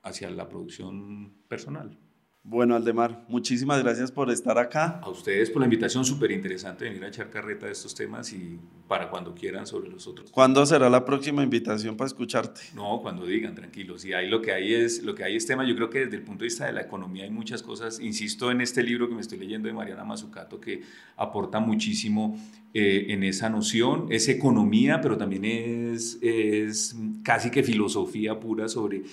hacia 0.03 0.31
la 0.31 0.49
producción 0.49 1.35
personal. 1.47 1.99
Bueno, 2.45 2.75
Aldemar, 2.75 3.25
muchísimas 3.29 3.81
gracias 3.85 4.11
por 4.11 4.29
estar 4.29 4.59
acá. 4.59 4.99
A 5.01 5.09
ustedes 5.09 5.49
por 5.49 5.61
la 5.61 5.67
invitación, 5.67 6.05
súper 6.05 6.33
interesante 6.33 6.85
venir 6.87 7.05
a 7.05 7.09
echar 7.09 7.31
carreta 7.31 7.67
de 7.67 7.73
estos 7.73 7.95
temas 7.95 8.33
y 8.33 8.59
para 8.89 9.11
cuando 9.11 9.33
quieran 9.33 9.65
sobre 9.65 9.89
los 9.89 10.09
otros. 10.09 10.33
¿Cuándo 10.33 10.67
será 10.67 10.91
la 10.91 11.05
próxima 11.05 11.45
invitación 11.45 11.97
para 11.97 12.09
escucharte? 12.09 12.61
No, 12.75 12.99
cuando 13.01 13.25
digan, 13.27 13.55
tranquilos. 13.55 14.05
Y 14.05 14.13
ahí 14.13 14.29
lo 14.29 14.43
que 14.43 14.53
hay 14.53 14.75
es 14.75 15.05
lo 15.05 15.15
que 15.15 15.23
hay 15.23 15.37
es 15.37 15.47
tema. 15.47 15.65
Yo 15.65 15.77
creo 15.77 15.89
que 15.89 16.01
desde 16.01 16.17
el 16.17 16.23
punto 16.23 16.41
de 16.41 16.47
vista 16.47 16.67
de 16.67 16.73
la 16.73 16.81
economía 16.81 17.23
hay 17.23 17.31
muchas 17.31 17.63
cosas. 17.63 18.01
Insisto 18.01 18.51
en 18.51 18.61
este 18.61 18.83
libro 18.83 19.09
que 19.09 19.15
me 19.15 19.21
estoy 19.21 19.39
leyendo 19.39 19.69
de 19.69 19.75
Mariana 19.75 20.05
Mazzucato 20.05 20.61
que 20.61 20.83
aporta 21.17 21.61
muchísimo 21.61 22.37
eh, 22.75 23.07
en 23.11 23.23
esa 23.23 23.51
noción. 23.51 24.09
Es 24.11 24.29
economía, 24.29 25.01
pero 25.01 25.17
también 25.17 25.45
es, 25.45 26.19
es 26.21 26.97
casi 27.23 27.51
que 27.53 27.63
filosofía 27.63 28.41
pura 28.41 28.69
sobre 28.69 29.05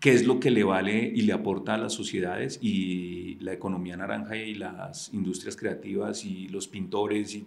qué 0.00 0.12
es 0.14 0.26
lo 0.26 0.40
que 0.40 0.50
le 0.50 0.64
vale 0.64 1.12
y 1.14 1.22
le 1.22 1.32
aporta 1.32 1.74
a 1.74 1.78
las 1.78 1.92
sociedades 1.92 2.58
y 2.62 3.36
la 3.40 3.52
economía 3.52 3.96
naranja 3.96 4.36
y 4.36 4.54
las 4.54 5.12
industrias 5.12 5.56
creativas 5.56 6.24
y 6.24 6.48
los 6.48 6.68
pintores 6.68 7.38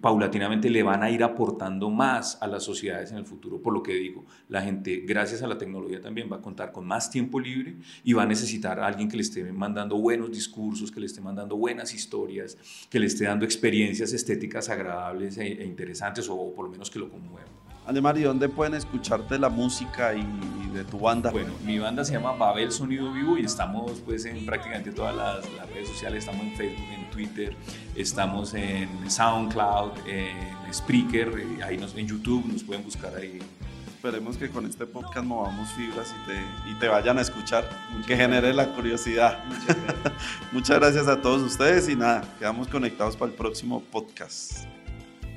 paulatinamente 0.00 0.68
le 0.70 0.82
van 0.82 1.02
a 1.02 1.10
ir 1.10 1.22
aportando 1.22 1.90
más 1.90 2.38
a 2.40 2.46
las 2.46 2.64
sociedades 2.64 3.12
en 3.12 3.18
el 3.18 3.24
futuro. 3.24 3.60
Por 3.60 3.72
lo 3.72 3.82
que 3.82 3.94
digo, 3.94 4.24
la 4.48 4.62
gente, 4.62 5.02
gracias 5.06 5.42
a 5.42 5.46
la 5.46 5.58
tecnología 5.58 6.00
también, 6.00 6.30
va 6.30 6.36
a 6.36 6.42
contar 6.42 6.72
con 6.72 6.86
más 6.86 7.10
tiempo 7.10 7.38
libre 7.38 7.76
y 8.02 8.12
va 8.12 8.24
a 8.24 8.26
necesitar 8.26 8.80
a 8.80 8.86
alguien 8.86 9.08
que 9.08 9.16
le 9.16 9.22
esté 9.22 9.44
mandando 9.52 9.96
buenos 9.96 10.30
discursos, 10.30 10.90
que 10.90 11.00
le 11.00 11.06
esté 11.06 11.20
mandando 11.20 11.56
buenas 11.56 11.94
historias, 11.94 12.58
que 12.90 12.98
le 12.98 13.06
esté 13.06 13.24
dando 13.24 13.44
experiencias 13.44 14.12
estéticas 14.12 14.68
agradables 14.68 15.38
e, 15.38 15.46
e 15.46 15.64
interesantes 15.64 16.28
o 16.28 16.52
por 16.54 16.64
lo 16.64 16.70
menos 16.70 16.90
que 16.90 16.98
lo 16.98 17.08
conmuevan. 17.08 17.65
Aldemar, 17.86 18.18
¿y 18.18 18.22
dónde 18.22 18.48
pueden 18.48 18.74
escucharte 18.74 19.38
la 19.38 19.48
música 19.48 20.12
y, 20.12 20.18
y 20.20 20.70
de 20.74 20.84
tu 20.84 20.98
banda? 20.98 21.30
Bueno, 21.30 21.52
mi 21.64 21.78
banda 21.78 22.04
se 22.04 22.14
llama 22.14 22.32
Babel 22.32 22.72
Sonido 22.72 23.12
Vivo 23.12 23.38
y 23.38 23.44
estamos 23.44 23.92
pues 24.04 24.24
en 24.24 24.44
prácticamente 24.44 24.90
todas 24.90 25.14
las, 25.14 25.48
las 25.52 25.68
redes 25.70 25.88
sociales, 25.88 26.24
estamos 26.24 26.46
en 26.46 26.56
Facebook, 26.56 26.86
en 26.92 27.10
Twitter, 27.10 27.56
estamos 27.94 28.54
en 28.54 28.88
SoundCloud, 29.08 29.92
en 30.04 30.74
Spreaker, 30.74 31.28
eh, 31.38 31.62
ahí 31.62 31.76
nos, 31.78 31.94
en 31.94 32.08
YouTube, 32.08 32.44
nos 32.46 32.64
pueden 32.64 32.82
buscar 32.82 33.14
ahí. 33.14 33.38
Esperemos 33.86 34.36
que 34.36 34.50
con 34.50 34.66
este 34.66 34.84
podcast 34.84 35.24
movamos 35.24 35.70
fibras 35.70 36.12
y 36.12 36.26
te, 36.28 36.70
y 36.70 36.74
te 36.80 36.88
vayan 36.88 37.18
a 37.18 37.20
escuchar, 37.20 37.68
que 38.04 38.16
genere 38.16 38.52
la 38.52 38.66
curiosidad. 38.74 39.44
Muchas 39.44 39.76
gracias. 39.76 40.12
Muchas 40.52 40.78
gracias 40.80 41.08
a 41.08 41.20
todos 41.22 41.42
ustedes 41.42 41.88
y 41.88 41.94
nada, 41.94 42.24
quedamos 42.38 42.66
conectados 42.66 43.16
para 43.16 43.30
el 43.30 43.36
próximo 43.36 43.80
podcast. 43.80 44.75